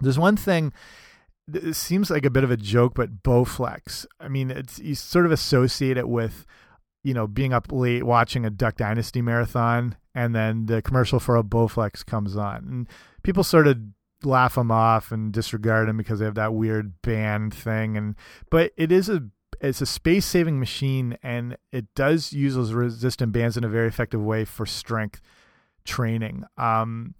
There's 0.00 0.18
one 0.18 0.36
thing 0.36 0.72
it 1.52 1.76
seems 1.76 2.10
like 2.10 2.24
a 2.24 2.30
bit 2.30 2.44
of 2.44 2.50
a 2.50 2.56
joke, 2.56 2.94
but 2.94 3.22
Bowflex. 3.22 4.06
I 4.18 4.28
mean, 4.28 4.50
it's 4.50 4.78
you 4.78 4.94
sort 4.94 5.26
of 5.26 5.32
associate 5.32 5.96
it 5.96 6.08
with, 6.08 6.46
you 7.02 7.12
know, 7.12 7.26
being 7.26 7.52
up 7.52 7.70
late 7.70 8.04
watching 8.04 8.46
a 8.46 8.50
Duck 8.50 8.76
Dynasty 8.76 9.20
marathon, 9.20 9.96
and 10.14 10.34
then 10.34 10.66
the 10.66 10.80
commercial 10.80 11.20
for 11.20 11.36
a 11.36 11.42
Bowflex 11.42 12.04
comes 12.04 12.36
on, 12.36 12.66
and 12.68 12.88
people 13.22 13.44
sort 13.44 13.66
of 13.66 13.78
laugh 14.22 14.54
them 14.54 14.70
off 14.70 15.12
and 15.12 15.32
disregard 15.32 15.88
them 15.88 15.98
because 15.98 16.18
they 16.18 16.24
have 16.24 16.34
that 16.36 16.54
weird 16.54 17.00
band 17.02 17.52
thing. 17.52 17.96
And 17.96 18.14
but 18.50 18.72
it 18.76 18.90
is 18.90 19.08
a 19.08 19.24
it's 19.64 19.80
a 19.80 19.86
space 19.86 20.26
saving 20.26 20.60
machine 20.60 21.16
and 21.22 21.56
it 21.72 21.86
does 21.94 22.32
use 22.32 22.54
those 22.54 22.72
resistant 22.72 23.32
bands 23.32 23.56
in 23.56 23.64
a 23.64 23.68
very 23.68 23.88
effective 23.88 24.22
way 24.22 24.44
for 24.44 24.66
strength 24.66 25.20
training. 25.84 26.44
Um, 26.56 27.14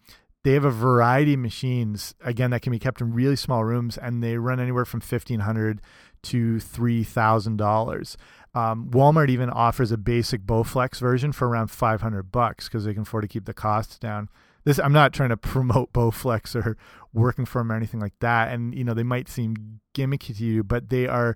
they 0.44 0.52
have 0.52 0.64
a 0.64 0.70
variety 0.70 1.35
of 1.35 1.40
machines 1.40 2.14
again 2.20 2.50
that 2.50 2.62
can 2.62 2.70
be 2.70 2.78
kept 2.78 3.00
in 3.00 3.12
really 3.12 3.37
small 3.37 3.64
rooms 3.64 3.96
and 3.96 4.22
they 4.22 4.37
run 4.37 4.61
anywhere 4.61 4.85
from 4.85 5.00
1500 5.00 5.80
to 6.22 6.57
$3000 6.57 8.16
um, 8.54 8.88
walmart 8.90 9.28
even 9.28 9.50
offers 9.50 9.90
a 9.90 9.96
basic 9.96 10.42
bowflex 10.42 11.00
version 11.00 11.33
for 11.33 11.48
around 11.48 11.68
500 11.68 12.30
bucks 12.30 12.68
because 12.68 12.85
they 12.85 12.92
can 12.92 13.02
afford 13.02 13.22
to 13.22 13.28
keep 13.28 13.46
the 13.46 13.54
costs 13.54 13.98
down 13.98 14.28
this 14.64 14.78
i'm 14.78 14.92
not 14.92 15.12
trying 15.12 15.30
to 15.30 15.37
promote 15.37 15.92
bowflex 15.92 16.54
or 16.54 16.76
working 17.12 17.44
for 17.44 17.61
them 17.61 17.72
or 17.72 17.76
anything 17.76 18.00
like 18.00 18.18
that 18.20 18.52
and 18.52 18.74
you 18.74 18.85
know 18.85 18.94
they 18.94 19.02
might 19.02 19.28
seem 19.28 19.80
gimmicky 19.94 20.37
to 20.37 20.44
you 20.44 20.62
but 20.62 20.88
they 20.88 21.07
are 21.07 21.35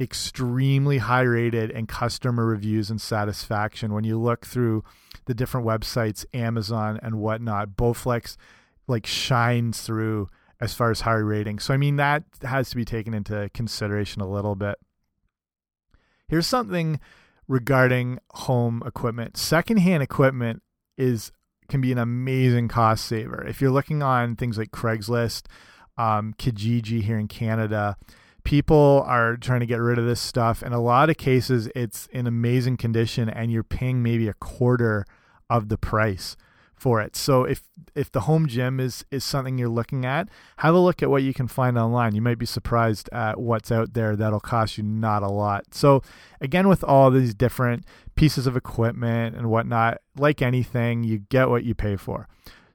extremely 0.00 0.98
high 0.98 1.22
rated 1.22 1.70
and 1.70 1.88
customer 1.88 2.46
reviews 2.46 2.90
and 2.90 3.00
satisfaction. 3.00 3.92
When 3.92 4.04
you 4.04 4.18
look 4.18 4.46
through 4.46 4.84
the 5.24 5.34
different 5.34 5.66
websites, 5.66 6.24
Amazon 6.32 6.98
and 7.02 7.16
whatnot, 7.16 7.70
Bowflex 7.70 8.36
like 8.86 9.06
shines 9.06 9.82
through 9.82 10.28
as 10.60 10.74
far 10.74 10.90
as 10.90 11.02
high 11.02 11.14
rating. 11.14 11.58
So 11.58 11.74
I 11.74 11.76
mean 11.76 11.96
that 11.96 12.24
has 12.42 12.70
to 12.70 12.76
be 12.76 12.84
taken 12.84 13.14
into 13.14 13.50
consideration 13.54 14.22
a 14.22 14.28
little 14.28 14.54
bit. 14.54 14.76
Here's 16.28 16.46
something 16.46 17.00
regarding 17.46 18.18
home 18.30 18.82
equipment. 18.86 19.36
Secondhand 19.36 20.02
equipment 20.02 20.62
is 20.96 21.32
can 21.68 21.80
be 21.80 21.92
an 21.92 21.98
amazing 21.98 22.68
cost 22.68 23.04
saver. 23.04 23.44
If 23.46 23.60
you're 23.60 23.70
looking 23.70 24.02
on 24.02 24.36
things 24.36 24.56
like 24.56 24.70
Craigslist, 24.70 25.44
um, 25.98 26.34
Kijiji 26.38 27.02
here 27.02 27.18
in 27.18 27.28
Canada, 27.28 27.96
people 28.48 29.04
are 29.06 29.36
trying 29.36 29.60
to 29.60 29.66
get 29.66 29.76
rid 29.76 29.98
of 29.98 30.06
this 30.06 30.18
stuff. 30.18 30.62
In 30.62 30.72
a 30.72 30.80
lot 30.80 31.10
of 31.10 31.18
cases, 31.18 31.68
it's 31.76 32.06
in 32.06 32.26
amazing 32.26 32.78
condition, 32.78 33.28
and 33.28 33.52
you're 33.52 33.62
paying 33.62 34.02
maybe 34.02 34.26
a 34.26 34.32
quarter 34.32 35.04
of 35.50 35.68
the 35.68 35.76
price 35.76 36.34
for 36.74 37.02
it. 37.02 37.14
So 37.14 37.44
if 37.44 37.62
if 37.94 38.10
the 38.10 38.20
home 38.20 38.46
gym 38.48 38.80
is 38.80 39.04
is 39.10 39.22
something 39.22 39.58
you're 39.58 39.68
looking 39.68 40.06
at, 40.06 40.30
have 40.58 40.74
a 40.74 40.78
look 40.78 41.02
at 41.02 41.10
what 41.10 41.24
you 41.24 41.34
can 41.34 41.46
find 41.46 41.76
online. 41.76 42.14
You 42.14 42.22
might 42.22 42.38
be 42.38 42.46
surprised 42.46 43.10
at 43.12 43.38
what's 43.38 43.70
out 43.70 43.92
there 43.92 44.16
that'll 44.16 44.40
cost 44.40 44.78
you 44.78 44.82
not 44.82 45.22
a 45.22 45.28
lot. 45.28 45.74
So 45.74 46.00
again, 46.40 46.68
with 46.68 46.82
all 46.82 47.10
these 47.10 47.34
different 47.34 47.84
pieces 48.14 48.46
of 48.46 48.56
equipment 48.56 49.36
and 49.36 49.50
whatnot, 49.50 50.00
like 50.16 50.40
anything, 50.40 51.04
you 51.04 51.18
get 51.18 51.50
what 51.50 51.64
you 51.64 51.74
pay 51.74 51.96
for. 51.96 52.26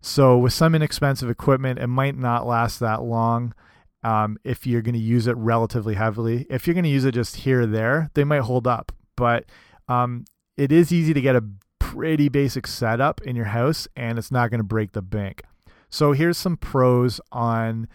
So 0.01 0.37
with 0.37 0.53
some 0.53 0.75
inexpensive 0.75 1.31
equipment, 1.31 1.79
it 1.79 1.87
might 1.87 2.15
not 2.15 2.45
last 2.45 2.79
that 2.79 3.01
long 3.01 3.55
um, 4.03 4.37
if 4.43 4.67
you're 4.67 4.81
going 4.81 4.93
to 4.93 4.99
use 4.99 5.27
it 5.27 5.37
relatively 5.37 5.95
heavily. 5.95 6.45
If 6.49 6.67
you're 6.67 6.73
going 6.73 6.83
to 6.83 6.89
use 6.89 7.05
it 7.05 7.13
just 7.13 7.37
here 7.37 7.61
or 7.61 7.65
there, 7.65 8.09
they 8.13 8.23
might 8.23 8.41
hold 8.41 8.67
up. 8.67 8.91
But 9.15 9.45
um, 9.87 10.25
it 10.57 10.71
is 10.71 10.91
easy 10.91 11.13
to 11.13 11.21
get 11.21 11.35
a 11.35 11.43
pretty 11.79 12.29
basic 12.29 12.67
setup 12.67 13.21
in 13.21 13.35
your 13.35 13.45
house, 13.45 13.87
and 13.95 14.17
it's 14.17 14.31
not 14.31 14.49
going 14.49 14.59
to 14.59 14.65
break 14.65 14.91
the 14.91 15.01
bank. 15.01 15.43
So 15.89 16.11
here's 16.11 16.37
some 16.37 16.57
pros 16.57 17.21
on 17.31 17.87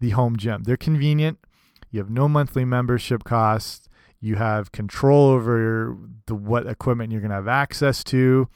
the 0.00 0.10
home 0.10 0.36
gym. 0.36 0.64
They're 0.64 0.76
convenient. 0.76 1.38
You 1.90 2.00
have 2.00 2.10
no 2.10 2.28
monthly 2.28 2.64
membership 2.64 3.24
costs. 3.24 3.88
You 4.20 4.36
have 4.36 4.72
control 4.72 5.28
over 5.30 5.96
the 6.26 6.34
what 6.34 6.66
equipment 6.66 7.12
you're 7.12 7.20
going 7.20 7.30
to 7.30 7.36
have 7.36 7.48
access 7.48 8.02
to, 8.04 8.48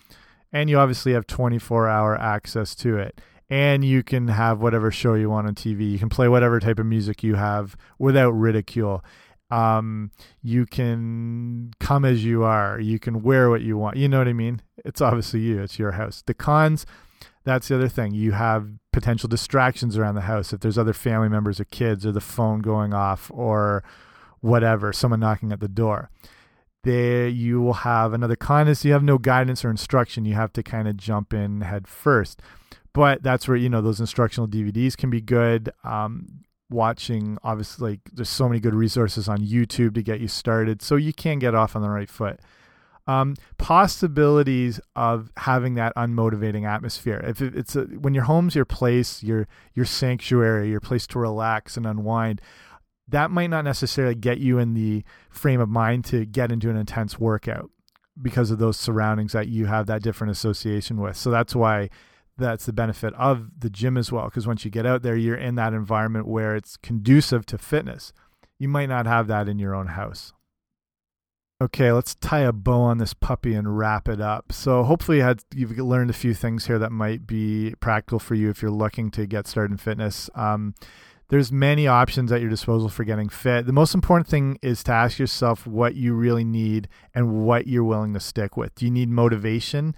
and 0.52 0.68
you 0.68 0.78
obviously 0.78 1.12
have 1.12 1.26
24-hour 1.26 2.18
access 2.18 2.74
to 2.76 2.96
it 2.96 3.20
and 3.50 3.84
you 3.84 4.02
can 4.02 4.28
have 4.28 4.60
whatever 4.60 4.90
show 4.90 5.14
you 5.14 5.30
want 5.30 5.46
on 5.46 5.54
TV. 5.54 5.90
You 5.90 5.98
can 5.98 6.08
play 6.08 6.28
whatever 6.28 6.60
type 6.60 6.78
of 6.78 6.86
music 6.86 7.22
you 7.22 7.36
have 7.36 7.76
without 7.98 8.30
ridicule. 8.30 9.02
Um, 9.50 10.10
you 10.42 10.66
can 10.66 11.72
come 11.80 12.04
as 12.04 12.24
you 12.24 12.44
are. 12.44 12.78
You 12.78 12.98
can 12.98 13.22
wear 13.22 13.48
what 13.48 13.62
you 13.62 13.78
want. 13.78 13.96
You 13.96 14.08
know 14.08 14.18
what 14.18 14.28
I 14.28 14.34
mean? 14.34 14.60
It's 14.84 15.00
obviously 15.00 15.40
you. 15.40 15.62
It's 15.62 15.78
your 15.78 15.92
house. 15.92 16.22
The 16.26 16.34
cons, 16.34 16.84
that's 17.44 17.68
the 17.68 17.76
other 17.76 17.88
thing. 17.88 18.12
You 18.12 18.32
have 18.32 18.68
potential 18.92 19.28
distractions 19.28 19.96
around 19.96 20.16
the 20.16 20.22
house. 20.22 20.52
If 20.52 20.60
there's 20.60 20.76
other 20.76 20.92
family 20.92 21.30
members 21.30 21.58
or 21.58 21.64
kids 21.64 22.04
or 22.04 22.12
the 22.12 22.20
phone 22.20 22.60
going 22.60 22.92
off 22.92 23.30
or 23.32 23.82
whatever, 24.40 24.92
someone 24.92 25.20
knocking 25.20 25.52
at 25.52 25.60
the 25.60 25.68
door. 25.68 26.10
There 26.84 27.26
you 27.26 27.60
will 27.60 27.72
have 27.72 28.12
another 28.12 28.36
con 28.36 28.68
is 28.68 28.84
you 28.84 28.92
have 28.92 29.02
no 29.02 29.18
guidance 29.18 29.64
or 29.64 29.70
instruction. 29.70 30.24
You 30.24 30.34
have 30.34 30.52
to 30.52 30.62
kind 30.62 30.86
of 30.86 30.96
jump 30.96 31.34
in 31.34 31.62
head 31.62 31.88
first 31.88 32.40
but 32.92 33.22
that's 33.22 33.46
where 33.48 33.56
you 33.56 33.68
know 33.68 33.80
those 33.80 34.00
instructional 34.00 34.48
DVDs 34.48 34.96
can 34.96 35.10
be 35.10 35.20
good. 35.20 35.70
Um, 35.84 36.44
watching 36.70 37.38
obviously 37.42 37.92
like 37.92 38.00
there's 38.12 38.28
so 38.28 38.46
many 38.46 38.60
good 38.60 38.74
resources 38.74 39.26
on 39.26 39.38
YouTube 39.38 39.94
to 39.94 40.02
get 40.02 40.20
you 40.20 40.28
started, 40.28 40.82
so 40.82 40.96
you 40.96 41.12
can 41.12 41.38
get 41.38 41.54
off 41.54 41.76
on 41.76 41.82
the 41.82 41.90
right 41.90 42.10
foot. 42.10 42.40
Um, 43.06 43.36
possibilities 43.56 44.80
of 44.94 45.32
having 45.38 45.74
that 45.76 45.94
unmotivating 45.96 46.68
atmosphere. 46.68 47.24
If 47.26 47.40
it's 47.40 47.74
a, 47.74 47.84
when 47.84 48.12
your 48.12 48.24
home's 48.24 48.54
your 48.54 48.66
place, 48.66 49.22
your 49.22 49.48
your 49.74 49.86
sanctuary, 49.86 50.68
your 50.68 50.80
place 50.80 51.06
to 51.08 51.18
relax 51.18 51.78
and 51.78 51.86
unwind, 51.86 52.42
that 53.08 53.30
might 53.30 53.48
not 53.48 53.64
necessarily 53.64 54.14
get 54.14 54.38
you 54.38 54.58
in 54.58 54.74
the 54.74 55.04
frame 55.30 55.60
of 55.60 55.68
mind 55.68 56.04
to 56.06 56.26
get 56.26 56.52
into 56.52 56.68
an 56.68 56.76
intense 56.76 57.18
workout 57.18 57.70
because 58.20 58.50
of 58.50 58.58
those 58.58 58.76
surroundings 58.76 59.32
that 59.32 59.48
you 59.48 59.66
have 59.66 59.86
that 59.86 60.02
different 60.02 60.30
association 60.30 61.00
with. 61.00 61.16
So 61.16 61.30
that's 61.30 61.54
why 61.54 61.88
that's 62.38 62.66
the 62.66 62.72
benefit 62.72 63.12
of 63.14 63.48
the 63.58 63.70
gym 63.70 63.96
as 63.96 64.10
well 64.10 64.26
because 64.26 64.46
once 64.46 64.64
you 64.64 64.70
get 64.70 64.86
out 64.86 65.02
there 65.02 65.16
you're 65.16 65.36
in 65.36 65.56
that 65.56 65.72
environment 65.72 66.26
where 66.26 66.56
it's 66.56 66.76
conducive 66.76 67.44
to 67.46 67.58
fitness. 67.58 68.12
You 68.58 68.68
might 68.68 68.88
not 68.88 69.06
have 69.06 69.26
that 69.28 69.48
in 69.48 69.58
your 69.58 69.74
own 69.74 69.88
house. 69.88 70.32
Okay 71.60 71.90
let's 71.92 72.14
tie 72.14 72.40
a 72.40 72.52
bow 72.52 72.80
on 72.80 72.98
this 72.98 73.14
puppy 73.14 73.54
and 73.54 73.76
wrap 73.76 74.08
it 74.08 74.20
up. 74.20 74.52
So 74.52 74.84
hopefully 74.84 75.22
you've 75.54 75.76
learned 75.76 76.10
a 76.10 76.14
few 76.14 76.34
things 76.34 76.66
here 76.66 76.78
that 76.78 76.92
might 76.92 77.26
be 77.26 77.74
practical 77.80 78.18
for 78.18 78.34
you 78.34 78.48
if 78.48 78.62
you're 78.62 78.70
looking 78.70 79.10
to 79.12 79.26
get 79.26 79.46
started 79.46 79.72
in 79.72 79.78
fitness. 79.78 80.30
Um, 80.34 80.74
there's 81.28 81.52
many 81.52 81.86
options 81.86 82.32
at 82.32 82.40
your 82.40 82.48
disposal 82.48 82.88
for 82.88 83.04
getting 83.04 83.28
fit. 83.28 83.66
The 83.66 83.72
most 83.72 83.94
important 83.94 84.28
thing 84.28 84.58
is 84.62 84.82
to 84.84 84.92
ask 84.92 85.18
yourself 85.18 85.66
what 85.66 85.94
you 85.94 86.14
really 86.14 86.44
need 86.44 86.88
and 87.14 87.44
what 87.44 87.66
you're 87.66 87.84
willing 87.84 88.14
to 88.14 88.20
stick 88.20 88.56
with. 88.56 88.74
Do 88.74 88.86
you 88.86 88.90
need 88.90 89.10
motivation 89.10 89.94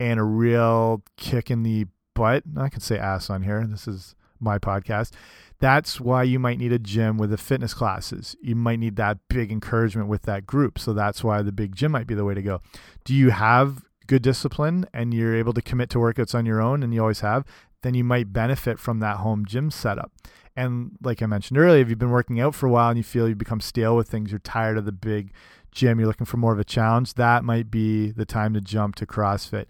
and 0.00 0.18
a 0.18 0.24
real 0.24 1.02
kick 1.16 1.50
in 1.50 1.62
the 1.62 1.86
butt. 2.14 2.44
I 2.56 2.68
can 2.68 2.80
say 2.80 2.98
ass 2.98 3.30
on 3.30 3.42
here. 3.42 3.64
This 3.66 3.88
is 3.88 4.14
my 4.40 4.58
podcast. 4.58 5.12
That's 5.60 6.00
why 6.00 6.24
you 6.24 6.38
might 6.38 6.58
need 6.58 6.72
a 6.72 6.78
gym 6.78 7.16
with 7.16 7.30
the 7.30 7.38
fitness 7.38 7.74
classes. 7.74 8.36
You 8.42 8.54
might 8.54 8.78
need 8.78 8.96
that 8.96 9.18
big 9.28 9.50
encouragement 9.50 10.08
with 10.08 10.22
that 10.22 10.46
group. 10.46 10.78
So 10.78 10.92
that's 10.92 11.24
why 11.24 11.42
the 11.42 11.52
big 11.52 11.74
gym 11.74 11.92
might 11.92 12.06
be 12.06 12.14
the 12.14 12.24
way 12.24 12.34
to 12.34 12.42
go. 12.42 12.60
Do 13.04 13.14
you 13.14 13.30
have 13.30 13.82
good 14.06 14.22
discipline 14.22 14.86
and 14.92 15.14
you're 15.14 15.34
able 15.34 15.54
to 15.54 15.62
commit 15.62 15.90
to 15.90 15.98
workouts 15.98 16.34
on 16.34 16.44
your 16.44 16.60
own 16.60 16.82
and 16.82 16.92
you 16.92 17.00
always 17.00 17.20
have? 17.20 17.44
Then 17.82 17.94
you 17.94 18.04
might 18.04 18.32
benefit 18.32 18.78
from 18.78 19.00
that 19.00 19.18
home 19.18 19.44
gym 19.46 19.70
setup. 19.70 20.12
And 20.56 20.92
like 21.02 21.22
I 21.22 21.26
mentioned 21.26 21.58
earlier, 21.58 21.82
if 21.82 21.88
you've 21.88 21.98
been 21.98 22.10
working 22.10 22.40
out 22.40 22.54
for 22.54 22.66
a 22.66 22.70
while 22.70 22.90
and 22.90 22.96
you 22.96 23.02
feel 23.02 23.28
you 23.28 23.34
become 23.34 23.60
stale 23.60 23.96
with 23.96 24.08
things, 24.08 24.30
you're 24.30 24.38
tired 24.38 24.78
of 24.78 24.84
the 24.84 24.92
big 24.92 25.32
gym, 25.74 25.98
you're 25.98 26.08
looking 26.08 26.26
for 26.26 26.36
more 26.36 26.52
of 26.52 26.58
a 26.58 26.64
challenge, 26.64 27.14
that 27.14 27.44
might 27.44 27.70
be 27.70 28.10
the 28.10 28.24
time 28.24 28.54
to 28.54 28.60
jump 28.60 28.94
to 28.96 29.06
CrossFit. 29.06 29.66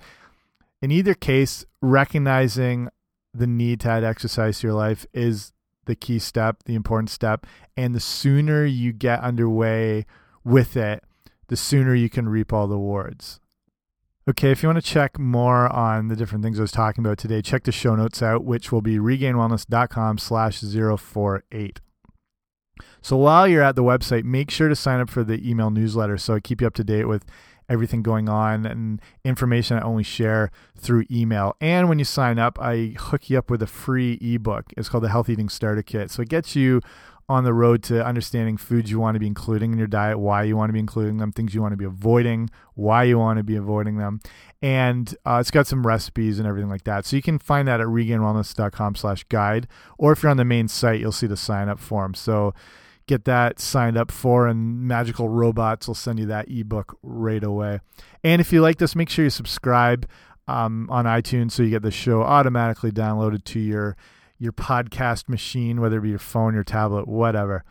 In 0.81 0.91
either 0.91 1.15
case, 1.15 1.65
recognizing 1.81 2.89
the 3.33 3.47
need 3.47 3.81
to 3.81 3.89
add 3.89 4.05
exercise 4.05 4.61
to 4.61 4.69
your 4.69 4.75
life 4.75 5.07
is 5.13 5.53
the 5.87 5.97
key 5.97 6.19
step, 6.19 6.63
the 6.65 6.75
important 6.75 7.11
step. 7.11 7.47
And 7.77 7.95
the 7.95 8.01
sooner 8.01 8.65
you 8.65 8.93
get 8.93 9.21
underway 9.21 10.07
with 10.45 10.77
it, 10.77 11.03
the 11.49 11.57
sooner 11.57 11.95
you 11.95 12.09
can 12.09 12.29
reap 12.29 12.53
all 12.53 12.67
the 12.67 12.75
rewards. 12.75 13.41
Okay, 14.27 14.51
if 14.51 14.63
you 14.63 14.69
want 14.69 14.83
to 14.83 14.91
check 14.91 15.19
more 15.19 15.71
on 15.71 16.09
the 16.09 16.17
different 16.17 16.43
things 16.43 16.59
I 16.59 16.63
was 16.63 16.73
talking 16.73 17.05
about 17.05 17.19
today, 17.19 17.43
check 17.43 17.65
the 17.65 17.73
show 17.73 17.95
notes 17.95 18.23
out, 18.23 18.45
which 18.45 18.73
will 18.73 18.81
be 18.81 18.97
regainedwellness.com 18.97 20.17
slash 20.17 20.61
048. 20.61 21.81
So 23.05 23.19
while 23.19 23.47
you're 23.47 23.63
at 23.63 23.77
the 23.77 23.83
website, 23.83 24.25
make 24.25 24.51
sure 24.51 24.71
to 24.71 24.75
sign 24.75 24.99
up 24.99 25.11
for 25.11 25.23
the 25.23 25.47
email 25.47 25.71
newsletter 25.71 26.17
so 26.17 26.37
I 26.37 26.41
keep 26.41 26.63
you 26.63 26.67
up 26.67 26.73
to 26.77 26.85
date 26.85 27.05
with 27.05 27.27
everything 27.69 28.03
going 28.03 28.31
on 28.31 28.65
and 28.65 28.99
information 29.27 29.77
I 29.77 29.83
only 29.83 30.03
share 30.03 30.51
through 30.75 31.05
email. 31.11 31.55
And 31.61 31.91
when 31.91 31.99
you 31.99 32.07
sign 32.07 32.39
up, 32.39 32.59
I 32.59 32.95
hook 32.99 33.29
you 33.29 33.37
up 33.37 33.51
with 33.51 33.61
a 33.61 33.67
free 33.67 34.15
ebook. 34.23 34.73
It's 34.79 34.89
called 34.89 35.05
the 35.05 35.11
Health 35.11 35.29
Eating 35.29 35.51
Starter 35.51 35.83
Kit. 35.83 36.11
So 36.11 36.23
it 36.23 36.31
gets 36.31 36.57
you 36.57 36.81
on 37.29 37.45
the 37.45 37.53
road 37.53 37.83
to 37.83 38.03
understanding 38.03 38.57
foods 38.57 38.91
you 38.91 38.99
want 39.01 39.17
to 39.17 39.21
be 39.21 39.27
including 39.27 39.73
in 39.73 39.79
your 39.79 39.87
diet, 39.87 40.19
why 40.19 40.43
you 40.43 40.57
want 40.57 40.71
to 40.71 40.73
be 40.73 40.79
including 40.79 41.19
them, 41.19 41.31
things 41.31 41.55
you 41.55 41.61
want 41.61 41.73
to 41.73 41.77
be 41.77 41.85
avoiding, 41.85 42.49
why 42.73 43.03
you 43.05 43.19
want 43.19 43.37
to 43.37 43.43
be 43.43 43.57
avoiding 43.57 43.99
them. 43.99 44.19
And 44.63 45.15
uh, 45.27 45.37
it's 45.43 45.51
got 45.51 45.67
some 45.67 45.87
recipes 45.87 46.39
and 46.39 46.49
everything 46.49 46.71
like 46.71 46.85
that. 46.85 47.05
So 47.05 47.17
you 47.17 47.23
can 47.23 47.39
find 47.39 47.69
that 47.69 47.83
at 47.83 47.87
regainedwellness.com 47.87 48.95
slash 48.95 49.25
guide. 49.25 49.69
Or 49.99 50.13
if 50.13 50.23
you're 50.23 50.31
on 50.31 50.39
the 50.39 50.45
main 50.47 50.69
site, 50.69 51.01
you'll 51.01 51.13
see 51.13 51.27
the 51.27 51.37
sign 51.37 51.69
up 51.69 51.79
form. 51.79 52.15
So 52.15 52.55
get 53.07 53.25
that 53.25 53.61
signed 53.61 53.97
up 53.97 54.11
for, 54.11 54.47
and 54.47 54.83
Magical 54.83 55.29
Robots 55.29 55.87
will 55.87 55.95
send 55.95 56.19
you 56.19 56.27
that 56.27 56.51
ebook 56.51 56.99
right 57.03 57.43
away. 57.43 57.81
And 58.23 58.41
if 58.41 58.53
you 58.53 58.63
like 58.63 58.79
this, 58.79 58.97
make 58.97 59.11
sure 59.11 59.25
you 59.25 59.31
subscribe 59.31 60.09
um, 60.49 60.89
on 60.91 61.05
iTunes 61.05 61.53
so 61.53 61.63
you 61.63 61.71
get 61.71 61.83
the 61.83 61.91
show 61.91 62.23
automatically 62.23 62.91
downloaded 62.91 63.45
to 63.45 63.61
your 63.61 63.97
your 64.39 64.53
podcast 64.53 65.29
machine, 65.29 65.81
whether 65.81 65.99
it 65.99 66.03
be 66.03 66.11
your 66.11 66.19
phone, 66.19 66.55
your 66.55 66.65
tablet, 66.65 67.07
whatever. 67.07 67.65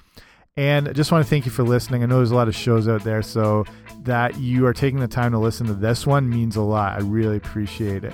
And 0.56 0.88
I 0.88 0.94
just 0.94 1.12
want 1.12 1.26
to 1.26 1.30
thank 1.30 1.46
you 1.46 1.52
for 1.52 1.64
listening. 1.64 2.04
I 2.04 2.06
know 2.06 2.18
there's 2.18 2.32
a 2.32 2.36
lot 2.36 2.48
of 2.48 2.56
shows 2.56 2.88
out 2.88 3.04
there, 3.04 3.22
so 3.22 3.66
that 4.04 4.38
you 4.40 4.66
are 4.66 4.74
taking 4.74 5.00
the 5.00 5.08
time 5.08 5.32
to 5.34 5.40
listen 5.40 5.68
to 5.68 5.74
this 5.74 6.08
one 6.08 6.30
means 6.30 6.56
a 6.56 6.62
lot. 6.62 6.94
I 6.94 7.04
really 7.04 7.38
appreciate 7.38 8.04
it. 8.04 8.14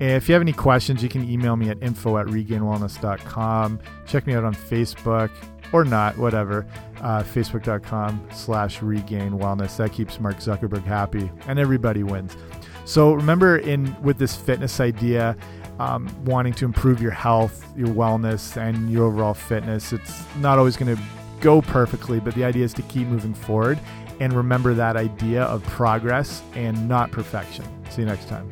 And 0.00 0.10
if 0.10 0.28
you 0.28 0.32
have 0.32 0.42
any 0.42 0.52
questions, 0.52 1.02
you 1.02 1.08
can 1.08 1.28
email 1.30 1.56
me 1.56 1.68
at 1.68 1.80
info 1.80 2.18
at 2.18 2.26
regainedwellness.com. 2.26 3.80
Check 4.06 4.26
me 4.26 4.34
out 4.34 4.44
on 4.44 4.54
Facebook 4.54 5.30
or 5.74 5.84
not, 5.84 6.16
whatever. 6.16 6.64
Uh, 7.00 7.24
Facebook.com 7.24 8.28
slash 8.32 8.80
regained 8.80 9.38
wellness. 9.40 9.76
That 9.76 9.92
keeps 9.92 10.20
Mark 10.20 10.36
Zuckerberg 10.36 10.84
happy 10.84 11.30
and 11.48 11.58
everybody 11.58 12.04
wins. 12.04 12.36
So 12.84 13.12
remember, 13.12 13.58
in 13.58 14.00
with 14.00 14.18
this 14.18 14.36
fitness 14.36 14.78
idea, 14.78 15.36
um, 15.80 16.08
wanting 16.24 16.52
to 16.54 16.64
improve 16.64 17.02
your 17.02 17.10
health, 17.10 17.66
your 17.76 17.88
wellness, 17.88 18.56
and 18.56 18.88
your 18.88 19.06
overall 19.06 19.34
fitness, 19.34 19.92
it's 19.92 20.22
not 20.36 20.58
always 20.58 20.76
going 20.76 20.94
to 20.94 21.02
go 21.40 21.60
perfectly, 21.60 22.20
but 22.20 22.36
the 22.36 22.44
idea 22.44 22.64
is 22.64 22.72
to 22.74 22.82
keep 22.82 23.08
moving 23.08 23.34
forward 23.34 23.80
and 24.20 24.32
remember 24.32 24.74
that 24.74 24.96
idea 24.96 25.42
of 25.42 25.64
progress 25.64 26.40
and 26.54 26.88
not 26.88 27.10
perfection. 27.10 27.64
See 27.90 28.02
you 28.02 28.06
next 28.06 28.28
time. 28.28 28.48